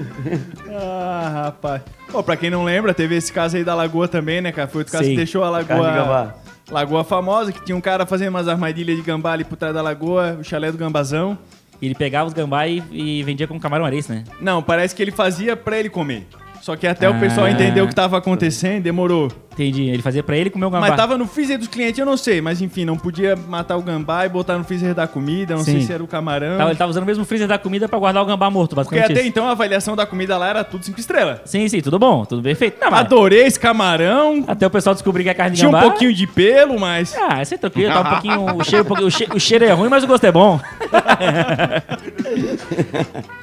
[0.69, 1.81] Ah, rapaz.
[2.11, 4.67] Pô, pra quem não lembra, teve esse caso aí da lagoa também, né, cara?
[4.67, 5.11] Foi outro caso Sim.
[5.11, 6.03] que deixou a Carne de lagoa.
[6.03, 6.35] gambá.
[6.69, 9.81] Lagoa famosa, que tinha um cara fazendo umas armadilhas de gambá ali por trás da
[9.81, 11.37] lagoa, o chalé do gambazão.
[11.81, 14.23] Ele pegava os gambá e, e vendia como camarão areia, né?
[14.39, 16.27] Não, parece que ele fazia pra ele comer.
[16.61, 17.19] Só que até o Ah.
[17.19, 19.29] pessoal entender o que tava acontecendo, demorou.
[19.53, 19.89] Entendi.
[19.89, 20.87] Ele fazia pra ele comer o gambá.
[20.87, 22.39] Mas tava no freezer dos clientes, eu não sei.
[22.39, 25.55] Mas enfim, não podia matar o gambá e botar no freezer da comida.
[25.55, 25.73] Não Sim.
[25.73, 26.57] sei se era o camarão.
[26.57, 28.95] Tava- ele tava usando o mesmo freezer da comida pra guardar o gambá morto, Porque
[28.95, 29.29] basicamente até isso.
[29.29, 31.39] então a avaliação da comida lá era tudo 5 estrelas.
[31.45, 32.77] Sim, sim, tudo bom, tudo perfeito.
[32.79, 34.45] Não, mas Adorei esse camarão.
[34.47, 35.83] até o pessoal descobrir que a carne de Tinha um gambá...
[35.89, 37.13] pouquinho de pelo, mas.
[37.17, 38.55] Ah, esse é tranquilo, tá um pouquinho...
[38.57, 40.59] O cheiro, o, che- o cheiro é ruim, mas o gosto é bom.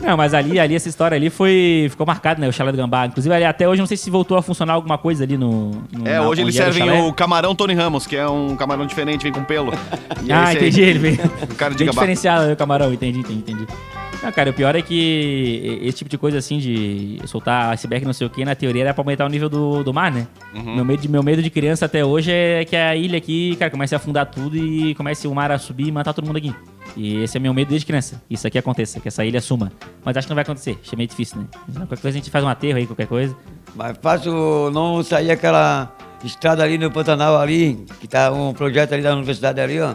[0.00, 1.86] Não, mas ali, ali, essa história ali foi.
[1.90, 2.48] Ficou marcada, né?
[2.48, 3.06] O chalé do Gambá.
[3.06, 5.70] Inclusive, ali, até hoje, não sei se voltou a funcionar alguma coisa ali no.
[5.92, 9.22] no É, na- hoje eles servem o camarão Tony Ramos, que é um camarão diferente,
[9.22, 9.72] vem com pelo.
[10.30, 10.68] Ah, esse aí.
[10.68, 10.80] entendi.
[10.82, 11.18] Ele veio.
[11.50, 13.66] O cara de Bem diferenciado o camarão, entendi, entendi, entendi.
[14.22, 18.12] Não, cara, o pior é que esse tipo de coisa assim, de soltar iceberg não
[18.12, 20.26] sei o que, na teoria era pra aumentar o nível do, do mar, né?
[20.54, 20.74] Uhum.
[20.74, 23.70] Meu, medo de, meu medo de criança até hoje é que a ilha aqui, cara,
[23.70, 26.52] comece a afundar tudo e comece o mar a subir e matar todo mundo aqui.
[26.96, 28.20] E esse é meu medo desde criança.
[28.28, 29.70] Isso aqui aconteça, que essa ilha suma.
[30.04, 30.78] Mas acho que não vai acontecer.
[30.82, 31.46] Acho meio difícil, né?
[31.72, 33.36] Qualquer coisa a gente faz um aterro aí, qualquer coisa.
[33.74, 39.02] Mas fácil não sair aquela estrada ali no Pantanal ali, que tá um projeto ali
[39.02, 39.94] da universidade ali, ó,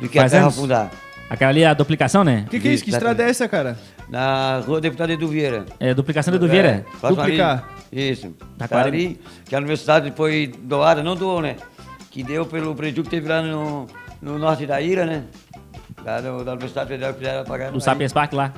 [0.00, 0.56] do que Faz a terra anos?
[0.58, 0.90] afundar.
[1.28, 2.44] Aquela ali, a duplicação, né?
[2.46, 2.84] O que, que é isso?
[2.84, 3.78] Que estrada é essa, cara?
[4.08, 5.66] Na rua Deputado Edu Vieira.
[5.78, 6.68] É, duplicação do Vieira.
[6.68, 7.32] É, próximo ali.
[7.32, 7.68] Duplicar.
[7.92, 8.34] Isso.
[8.56, 11.56] Tá Tá ali, que a universidade foi doada, não doou, né?
[12.10, 13.86] Que deu pelo prejuízo que teve lá no,
[14.22, 15.24] no norte da ilha, né?
[16.04, 17.74] Lá do- da Universidade Federal que fizeram pagar.
[17.74, 18.52] O Sapiens Park lá.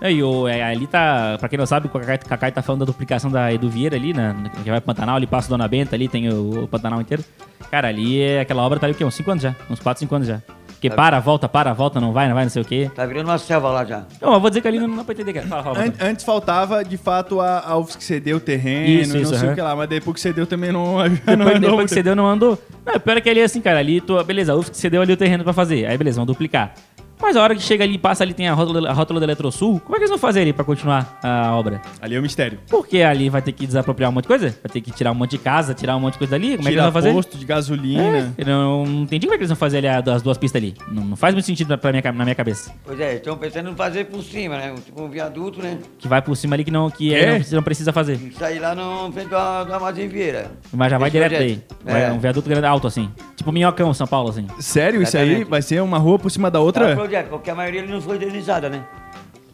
[0.00, 2.80] É, E o, é, ali tá, pra quem não sabe, o Cacai, Cacai tá falando
[2.80, 4.34] da duplicação da Edu Vieira ali, né?
[4.64, 7.22] Que vai pro Pantanal, ali passa o Dona Benta ali, tem o, o Pantanal inteiro.
[7.70, 9.04] Cara, ali é, aquela obra tá ali o quê?
[9.04, 9.54] Uns 5 anos já.
[9.68, 10.40] Uns 4, 5 anos já.
[10.80, 10.96] Porque Tá.
[10.96, 12.90] para, volta, para, volta, não vai, não vai, não sei o quê.
[12.94, 14.04] Tá virando uma selva lá já.
[14.18, 15.46] Não, eu vou dizer que ali não, não dá pra entender, cara.
[15.46, 15.78] Fala, fala.
[15.84, 19.34] An- antes faltava, de fato, a, a UFSC que cedeu o terreno, Isso, não isso,
[19.34, 19.52] sei aham.
[19.52, 21.88] o que lá, mas depois que cedeu também não, não Depois, andou depois muito.
[21.88, 22.58] que você deu, não andou.
[22.86, 23.78] Não, pior é que ali é assim, cara.
[23.78, 25.84] Ali, tu, beleza, o que você deu ali o terreno pra fazer.
[25.84, 26.72] Aí, beleza, vão duplicar.
[27.20, 29.78] Mas a hora que chega ali, passa ali, tem a rótula, a rótula da Eletrosul.
[29.80, 31.80] Como é que eles vão fazer ali pra continuar a obra?
[32.00, 32.58] Ali é o mistério.
[32.68, 34.48] Porque ali vai ter que desapropriar um monte de coisa?
[34.62, 36.56] Vai ter que tirar um monte de casa, tirar um monte de coisa dali?
[36.56, 37.12] Como é que eles vão fazer?
[37.12, 38.02] posto de gasolina.
[38.38, 40.60] É, eu não, não entendi como é que eles vão fazer ali as duas pistas
[40.62, 40.74] ali.
[40.90, 42.72] Não, não faz muito sentido pra- minha, na minha cabeça.
[42.84, 44.74] Pois é, estão pensando em fazer por cima, né?
[44.84, 45.78] Tipo um viaduto, né?
[45.98, 47.26] Que vai por cima ali que não, que É?
[47.26, 48.14] não, precisa, não precisa fazer.
[48.14, 50.50] E sair lá no frente do, do Armazém Vieira.
[50.72, 51.62] Mas já vai Esse direto projeto.
[51.84, 51.92] daí.
[51.92, 52.12] Vai, É.
[52.12, 53.10] um viaduto grande alto assim.
[53.36, 54.46] Tipo Minhocão, São Paulo, assim.
[54.58, 55.50] Sério, isso aí Exatamente.
[55.50, 56.94] vai ser uma rua por cima da É um outra?
[57.10, 58.84] Projeto, porque a maioria ali não foi indenizada, né?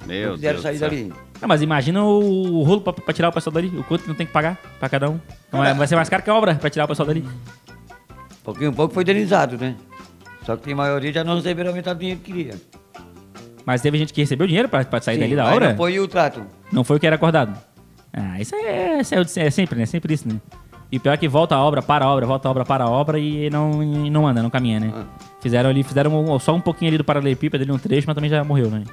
[0.07, 0.63] Meu Não quiseram Deus.
[0.63, 1.13] sair dali.
[1.41, 3.69] Ah, mas imagina o, o rolo pra, pra tirar o pessoal dali.
[3.77, 5.19] O quanto que não tem que pagar pra cada um.
[5.49, 7.25] Então, é- vai ser mais caro que a obra pra tirar o pessoal dali.
[8.45, 9.75] Porque um pouco foi indenizado, né?
[10.45, 12.55] Só que a maioria já não receberam a metade do dinheiro que queria.
[13.65, 15.71] Mas teve gente que recebeu dinheiro pra, pra sair Sim, dali da obra?
[15.71, 16.47] Não foi o trato.
[16.71, 17.59] Não foi o que era acordado.
[18.13, 19.87] Ah, isso é, isso é, é sempre, né?
[19.87, 20.41] Sempre isso, né?
[20.91, 22.89] E pior é que volta a obra, para a obra, volta a obra, para a
[22.91, 24.93] obra e não, e não anda, não caminha, né?
[24.95, 25.05] Ah.
[25.41, 28.45] Fizeram ali, fizeram só um pouquinho ali do paralelepípedo, ali um trecho, mas também já
[28.45, 28.85] morreu, né?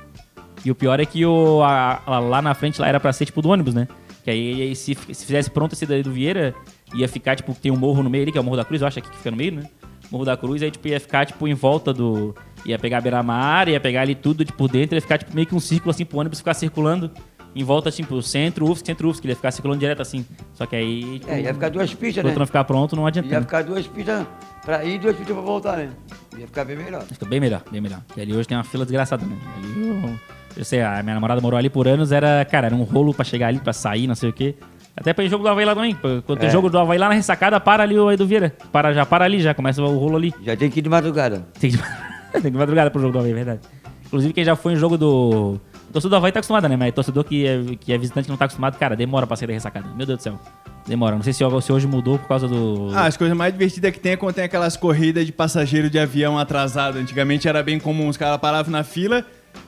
[0.65, 3.25] E o pior é que o, a- a- lá na frente lá era pra ser
[3.25, 3.87] tipo do ônibus, né?
[4.23, 6.55] Que aí, se, se fizesse pronto esse daí do Vieira,
[6.95, 8.81] ia ficar, tipo, tem um morro no meio ali, que é o Morro da Cruz,
[8.81, 9.63] eu acho aqui que fica no meio, né?
[10.09, 12.33] Morro da Cruz, aí tipo, ia ficar, tipo, em volta do.
[12.65, 15.45] Ia pegar a beira-mar, ia pegar ali tudo, tipo, por dentro, ia ficar, tipo, meio
[15.45, 17.11] que um círculo assim pro ônibus ficar circulando
[17.55, 20.25] em volta, tipo, centro, UFSC, centro, UFSC, que ele ia ficar circulando direto assim.
[20.53, 21.19] Só que aí.
[21.19, 22.33] Tipo, É, ia ficar duas pistas, né?
[22.37, 23.29] não ficar pronto, não adianta.
[23.29, 23.41] Ia né?
[23.45, 24.25] ficar duas pistas
[24.63, 25.89] pra ir e duas pistas pra voltar, né?
[26.37, 27.03] Ia ficar bem melhor.
[27.03, 28.01] Fica bem melhor, bem melhor.
[28.17, 29.35] E ali hoje tem uma fila desgraçada, né?
[29.57, 30.19] Ali eu,
[30.57, 33.23] eu sei, a minha namorada morou ali por anos, era, cara, era um rolo pra
[33.23, 34.55] chegar ali, pra sair, não sei o quê.
[34.95, 35.95] Até pra ir jogo do Havaí lá também.
[36.25, 36.51] Quando tem É.
[36.51, 38.55] jogo do Havaí lá na ressacada, para ali o Edu Vieira.
[38.71, 40.31] Para, já para ali, já começa o rolo ali.
[40.43, 41.47] Já tem que ir de madrugada.
[41.59, 41.77] Tem que,
[42.41, 43.59] tem ir madrugada pro jogo do Havaí, é verdade.
[44.05, 45.59] Inclusive, quem já foi em jogo do.
[45.91, 46.75] Torcedor do Havaí tá acostumado, né?
[46.75, 49.53] Mas torcedor que é, que é visitante não tá acostumado, cara, demora pra sair da
[49.53, 49.87] ressacada.
[49.95, 50.39] Meu Deus do céu.
[50.87, 51.15] Demora.
[51.15, 52.89] Não sei se, se hoje mudou por causa do.
[52.93, 55.97] Ah, as coisas mais divertidas que tem é quando tem aquelas corridas de passageiro de
[55.97, 56.97] avião atrasado.
[56.97, 59.25] Antigamente era bem comum, os caras paravam na fila,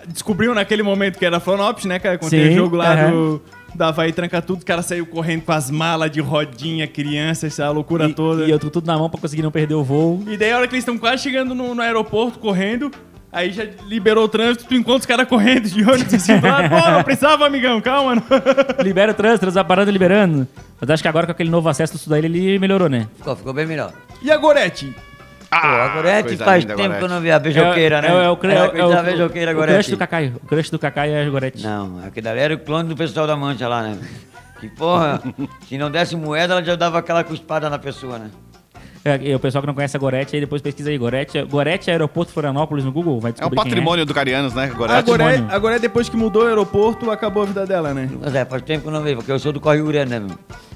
[0.07, 2.17] descobriam naquele momento que era Flanops, né, cara?
[2.17, 3.11] Quando tem o jogo lá aham.
[3.11, 3.41] do,
[3.73, 7.69] da Havaí tranca tudo, o cara saiu correndo com as malas de rodinha, crianças, essa
[7.69, 8.45] loucura e, toda.
[8.45, 10.21] e eu tô tudo na mão pra conseguir não perder o voo.
[10.27, 12.91] E daí a hora que eles estão quase chegando no, no aeroporto, correndo,
[13.35, 16.69] aí já liberou o trânsito, tu encontra os caras correndo de ônibus assim lado.
[16.69, 18.15] Pô, não precisava, amigão, calma.
[18.15, 18.23] Não.
[18.83, 20.47] Libera o trânsito, parando e liberando.
[20.79, 23.07] Mas acho que agora com aquele novo acesso do Sudaí ele melhorou, né?
[23.17, 23.91] Ficou, ficou bem melhor.
[24.21, 24.93] E a Gorete?
[25.49, 26.99] Pô, a Gorete faz linda, tempo Gorete.
[26.99, 28.07] que eu não vi a beijoqueira, né?
[28.09, 30.33] É, é, o cre- é, coisa da o- beijoqueira, o crush do Cacai.
[30.43, 31.63] O crush do Cacai é a Gorete.
[31.63, 33.97] Não, aquele ali era o clone do pessoal da Mancha lá, né?
[34.59, 35.21] Que porra,
[35.67, 38.29] se não desse moeda, ela já dava aquela cuspada na pessoa, né?
[39.07, 40.97] É, o pessoal que não conhece a Gorete, aí depois pesquisa aí.
[40.97, 44.63] Gorete, Gorete Aeroporto Florianópolis no Google, vai É o descobrir quem patrimônio do Carianos, né?
[44.63, 45.55] Agora A Gorete, patrimônio.
[45.55, 48.09] a Gorete, depois que mudou o aeroporto, acabou a vida dela, né?
[48.19, 50.25] Mas é, faz tempo que eu não vejo, porque eu sou do Correio né?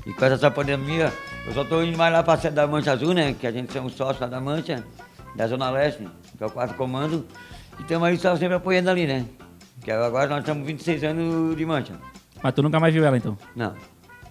[0.05, 1.11] E com essa pandemia,
[1.47, 3.33] eu só tô indo mais lá pra sede da Mancha Azul, né?
[3.33, 4.83] Que a gente é um sócio lá da Mancha,
[5.35, 6.07] da Zona Leste,
[6.37, 7.25] que é o quarto comando.
[7.79, 9.25] E estamos ali só sempre apoiando ali, né?
[9.83, 11.93] Que agora nós estamos 26 anos de Mancha.
[12.43, 13.35] Mas tu nunca mais viu ela, então.
[13.55, 13.73] Não.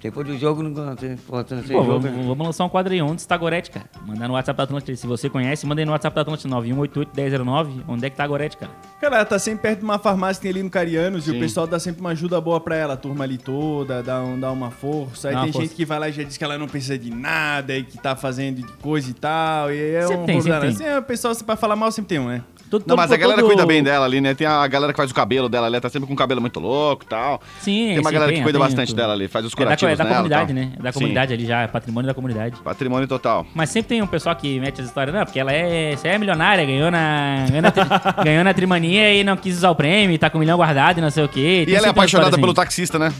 [0.03, 2.01] Depois do jogo, não tem importância Pô, jogo.
[2.01, 3.87] vamos, vamos lançar um quadro aí, onde está a Gorete, cara?
[4.07, 4.97] Mandar no WhatsApp da Atlântida.
[4.97, 7.83] Se você conhece, manda aí no WhatsApp da Atlântida 9188-1009.
[7.89, 8.71] Onde é que tá a Gorete, cara?
[9.01, 11.37] Cara, ela tá sempre perto de uma farmácia que tem ali no Carianos e Sim.
[11.37, 12.95] o pessoal dá sempre uma ajuda boa pra ela.
[12.95, 15.29] A turma ali toda, dá, um- dá uma força.
[15.29, 15.67] Aí Dá tem força.
[15.69, 17.99] gente que vai lá e já diz que ela não precisa de nada e que
[17.99, 19.73] tá fazendo de coisa e tal.
[19.73, 20.69] E aí é Sempre um tem, sempre tem.
[20.71, 22.43] Assim, é, o pessoal, pra falar mal, sempre tem um, né?
[22.71, 24.35] Todo- Não, todo- mas a galera todo- cuida bem dela ali, né?
[24.35, 26.39] Tem a galera que faz o cabelo dela ali, ela tá sempre com o cabelo
[26.41, 27.41] muito louco e tal.
[27.61, 28.97] Sim, Tem uma sim, galera que cuida bastante tudo.
[28.99, 30.55] dela ali, faz os É curativos é da e comunidade, tal.
[30.55, 30.72] né?
[30.78, 32.57] É da Sim, comunidade ali já, é patrimônio da comunidade.
[32.62, 33.47] Patrimônio total.
[33.55, 36.18] Mas sempre tem um pessoal que mete as histórias, não, porque ela é, você é
[36.18, 37.84] milionária, ganhou na, ganhou na, tri-
[38.24, 41.01] ganhou na Trimania e não quis usar o prêmio, tá com um milhão guardado e
[41.01, 41.64] não sei o quê.
[41.66, 43.12] E ela é apaixonada pelo taxista, né?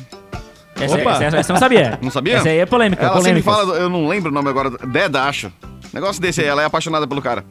[0.81, 1.11] Essa, Opa!
[1.25, 1.99] essa, essa eu não sabia.
[2.01, 2.37] Não sabia?
[2.37, 3.51] Essa aí é polêmica, Ela sempre polêmica.
[3.73, 5.53] fala, eu não lembro o nome agora, Deda, acho.
[5.93, 7.45] Negócio desse aí, ela é apaixonada pelo cara.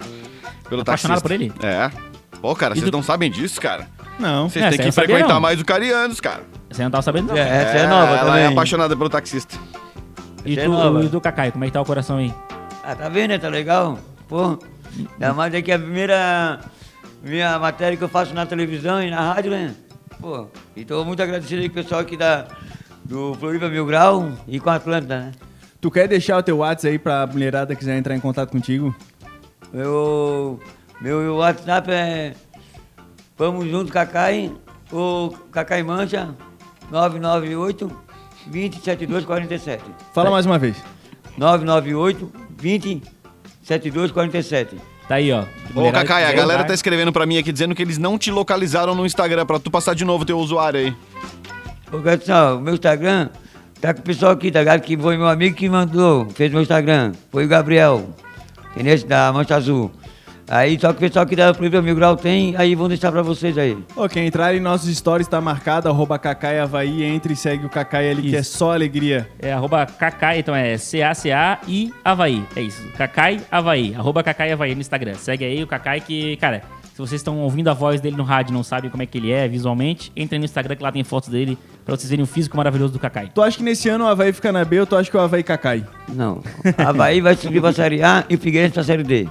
[0.69, 1.21] Pelo Apaixonada taxista.
[1.21, 1.51] por ele?
[1.75, 1.91] É.
[2.41, 3.87] Pô, cara, E vocês do- não sabem disso, cara.
[4.19, 4.47] Não.
[4.49, 6.41] Vocês É, têm essa que frequentar mais o Carianos, cara.
[6.69, 7.37] Você não tava sabendo, não.
[7.37, 8.43] É, essa é, nova ela também.
[8.43, 9.57] é apaixonada pelo taxista.
[10.45, 11.03] E, essa é tu, nova.
[11.03, 12.33] e do Cacai, como é que tá o coração aí?
[12.83, 13.37] Ah, tá vendo, né?
[13.37, 13.97] Tá legal?
[14.27, 14.59] Pô,
[15.13, 16.59] ainda mais é que a primeira
[17.23, 19.73] minha matéria que eu faço na televisão e na rádio, né?
[20.19, 22.47] Pô, e tô muito agradecido aí com o pessoal aqui da,
[23.03, 25.31] do Floripa Mil Grau e com a Atlântida, né?
[25.79, 28.95] Tu quer deixar o teu WhatsApp aí pra mulherada que quiser entrar em contato contigo?
[29.71, 30.59] Meu,
[30.99, 32.33] meu WhatsApp é
[33.37, 34.51] Vamos Junto Cacai,
[34.91, 36.29] ou Cacai Mancha,
[36.91, 37.91] 998
[38.47, 39.83] 20 72 47.
[40.13, 40.77] Fala mais uma vez.
[41.37, 43.01] 998 20
[43.63, 44.77] 72 47.
[45.07, 45.43] Tá aí, ó.
[45.73, 48.93] Ô, Cacai, a galera tá escrevendo pra mim aqui dizendo que eles não te localizaram
[48.93, 50.95] no Instagram, pra tu passar de novo teu usuário aí.
[51.91, 53.29] Ô, Gabriel, o meu Instagram
[53.79, 54.81] tá com o pessoal aqui, tá ligado?
[54.81, 57.13] Que foi meu amigo que mandou, fez meu Instagram.
[57.31, 58.09] Foi o Gabriel,
[58.71, 59.01] entendeu?
[59.07, 59.91] Da Mancha Azul.
[60.49, 63.21] Aí só que o pessoal que da Floripa Mil Grau tem, aí vão deixar pra
[63.21, 63.77] vocês aí.
[63.95, 67.69] Ô, quem entrar em nossos stories tá marcado, arroba Cacai Havaí, entre e segue o
[67.69, 68.57] Cacai ali, que é Isso.
[68.57, 69.29] só alegria.
[69.39, 72.43] É arroba Cacai, então é C-A-C-A-I Havaí.
[72.55, 72.81] É isso.
[72.97, 73.93] Cacai Havaí.
[73.95, 75.15] Arroba Cacai Havaí no Instagram.
[75.15, 76.61] Segue aí o Cacai que, cara,
[76.97, 79.19] se vocês estão ouvindo a voz dele no rádio e não sabem como é que
[79.19, 82.25] ele é visualmente, entrem no Instagram que lá tem fotos dele pra vocês verem o
[82.25, 83.29] físico maravilhoso do Cacai.
[83.31, 85.19] Tu acha que nesse ano o Havaí fica na B ou tu acha que o
[85.19, 85.85] Havaí Cacai?
[86.09, 86.41] Não.
[86.75, 89.29] Havaí vai subir pra Série A e o Figueirense pra Série D.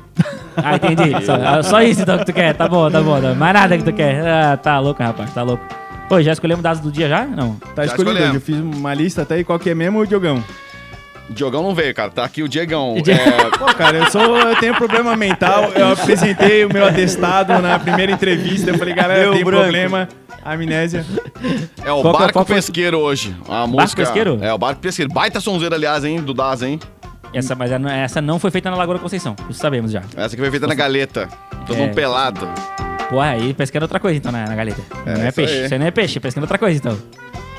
[0.56, 1.26] Ah, entendi.
[1.26, 2.54] Só, ah, só isso então que tu quer.
[2.54, 3.20] Tá bom, tá bom.
[3.20, 3.34] Tá.
[3.34, 4.24] Mais nada que tu quer.
[4.24, 5.34] Ah, tá louco, rapaz.
[5.34, 5.64] Tá louco.
[6.08, 7.24] Pô, já escolhemos dados do dia já?
[7.26, 7.56] Não.
[7.74, 8.34] Tá Já escolhido, escolhemos.
[8.36, 10.40] eu fiz uma lista até aí, qual que é mesmo o Diogão?
[11.28, 12.10] Diogão não veio, cara.
[12.10, 12.94] Tá aqui o Diegão.
[13.02, 14.36] Die- É, Pô, cara, eu sou.
[14.38, 15.72] Eu tenho problema mental.
[15.74, 18.70] Eu apresentei o meu atestado na primeira entrevista.
[18.70, 19.62] Eu falei, galera, eu Meu tenho branco.
[19.64, 20.08] problema.
[20.44, 21.04] Amnésia.
[21.84, 23.34] é o Qual é- Barco qual foi- Pesqueiro hoje.
[23.48, 24.02] A música.
[24.02, 24.38] Pesqueiro?
[24.40, 25.12] É, o Barco Pesqueiro.
[25.12, 26.78] Baita sonzeira, aliás, hein, do Daz, hein?
[27.34, 29.34] Essa, mas essa não foi feita na Lagoa da Conceição.
[29.50, 30.02] Isso sabemos já.
[30.16, 31.28] Essa que foi feita na galeta.
[31.66, 31.80] Todo É.
[31.80, 32.48] mundo pelado.
[33.10, 34.80] Pô, aí pescando outra coisa então na, na galeta.
[35.04, 35.52] É, não é peixe.
[35.54, 35.64] aí.
[35.64, 36.96] Isso aí não é peixe, pescando outra coisa então.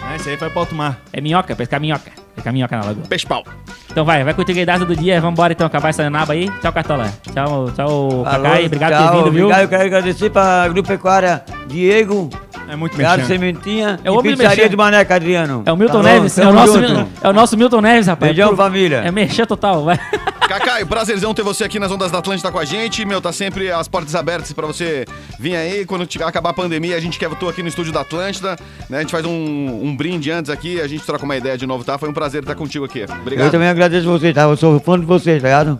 [0.10, 1.00] Ah, isso aí vai pro alto mar.
[1.12, 2.12] É minhoca, pescar minhoca.
[2.34, 3.04] Pescar minhoca na lagoa.
[3.10, 3.44] Peixe-pau.
[3.92, 5.20] Então vai, vai curtir a data do dia.
[5.20, 6.50] Vambora então, acabar essa naba aí.
[6.62, 7.12] Tchau, Cartola.
[7.34, 8.66] Tchau, tchau, Cacai.
[8.68, 9.46] Obrigado por ter vindo, viu?
[9.48, 12.30] Obrigado, eu quero agradecer pra Agropecuária Diego,
[12.70, 13.28] É muito Gado mexendo.
[13.28, 15.64] Sementinha É o homem Pizzaria do Maneca, Adriano.
[15.66, 16.10] É o Milton Tá?
[16.10, 16.38] Neves.
[16.38, 16.78] É o, nosso,
[17.22, 18.34] é o nosso Milton Neves, rapaz.
[18.34, 19.02] Beijão, família.
[19.04, 20.00] É mexer total, vai.
[20.48, 23.04] Cacai, prazerzão ter você aqui nas Ondas da Atlântida com a gente.
[23.04, 25.06] Meu, tá sempre as portas abertas pra você
[25.38, 25.86] vir aí.
[25.86, 28.56] Quando acabar a pandemia, a gente quer tu aqui no estúdio da Atlântida.
[28.90, 29.00] Né?
[29.00, 31.84] A gente faz um, um brinde antes aqui, a gente troca uma ideia de novo,
[31.84, 31.98] tá?
[31.98, 33.00] Foi um prazer estar contigo aqui.
[33.00, 33.52] Eu Obrigado.
[33.52, 34.44] também agradeço vocês, tá?
[34.44, 35.80] Eu sou fã de vocês, tá ligado?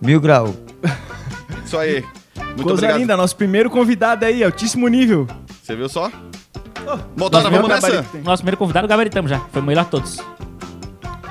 [0.00, 0.54] Mil grau.
[1.66, 2.04] Isso aí.
[2.36, 2.98] Muito Coisa obrigado.
[2.98, 5.26] linda, nosso primeiro convidado aí, altíssimo nível.
[5.62, 6.10] Você viu só?
[7.16, 7.90] Motora, Nós vamos nessa?
[7.90, 8.18] gabarito.
[8.18, 9.40] Nosso primeiro convidado, gabaritamos já.
[9.52, 10.20] Foi o melhor de todos.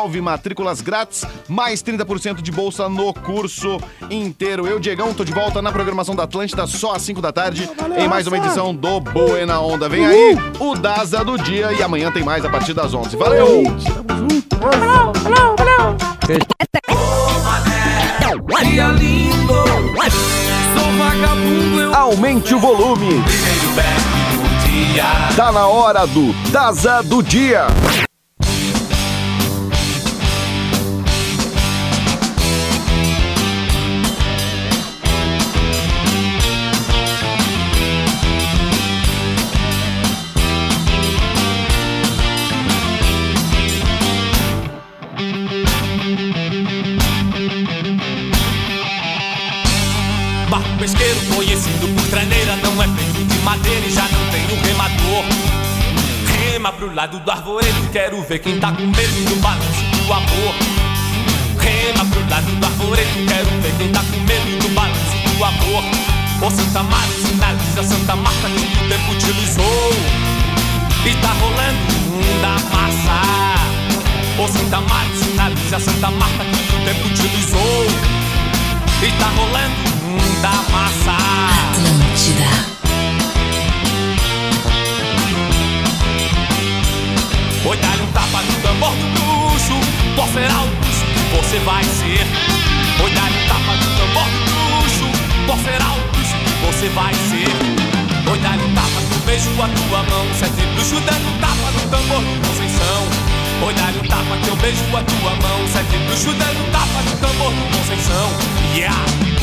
[0.05, 3.80] Uniaselv, matrículas grátis, mais 30% de bolsa no curso
[4.11, 4.66] inteiro.
[4.66, 8.09] Eu, Diegão, tô de volta na programação da Atlântida só às 5 da tarde, em
[8.09, 9.88] mais uma edição do Boa na Onda.
[9.88, 13.16] Vem aí o Daza do dia e amanhã tem mais a partir das 11.
[13.16, 13.64] Valeu!
[18.64, 23.22] Dia lindo, sou vagabundo, eu Aumente o volume.
[23.22, 24.00] primeiro back
[24.32, 25.05] do dia.
[25.36, 27.66] Tá na hora do Daza do dia.
[53.55, 55.24] Madeira e já não tem o remador.
[56.26, 60.55] Rema pro lado do arvoredo, quero ver quem tá com medo do balanço do amor.
[61.61, 65.84] Rema pro lado do arvoredo, quero ver quem tá com medo do balanço do amor.
[66.42, 69.90] Ô Santa Marta, sinaliza Santa Marta que o tempo utilizou.
[71.07, 73.18] E tá rolando um da massa.
[74.42, 77.86] Ô Santa Marta, sinaliza Santa Marta que o tempo utilizou.
[79.00, 79.74] E tá rolando
[80.09, 81.16] um da massa.
[81.70, 82.73] Atlântida.
[87.66, 89.72] Oi, dá-lhe um tapa no tambor do bruxo
[90.14, 92.20] Qual será o que você vai ser?
[93.02, 95.08] Oi, dá-lhe um tapa no tambor do bruxo
[95.46, 97.48] Qual será o que você vai ser?
[98.30, 101.90] Oi, dá-lhe um tapa eu beijo a tua mão Sete bruxos dando um tapa no
[101.90, 103.00] tambor do Conceição
[103.66, 107.00] Oi, dá-lhe um tapa que eu beijo a tua mão Sete bruxos dando um tapa
[107.00, 108.28] no tambor do Conceição
[108.76, 109.34] Yeah!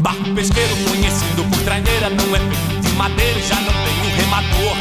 [0.00, 4.76] Barco pesqueiro conhecido por traineira Não é feito de madeira já não tem um remador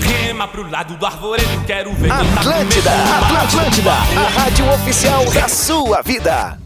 [0.00, 2.92] Rema pro lado do arvoredo Quero ver tá Atlântida,
[3.42, 4.18] Atlântida, amor.
[4.18, 6.61] a rádio oficial da sua vida.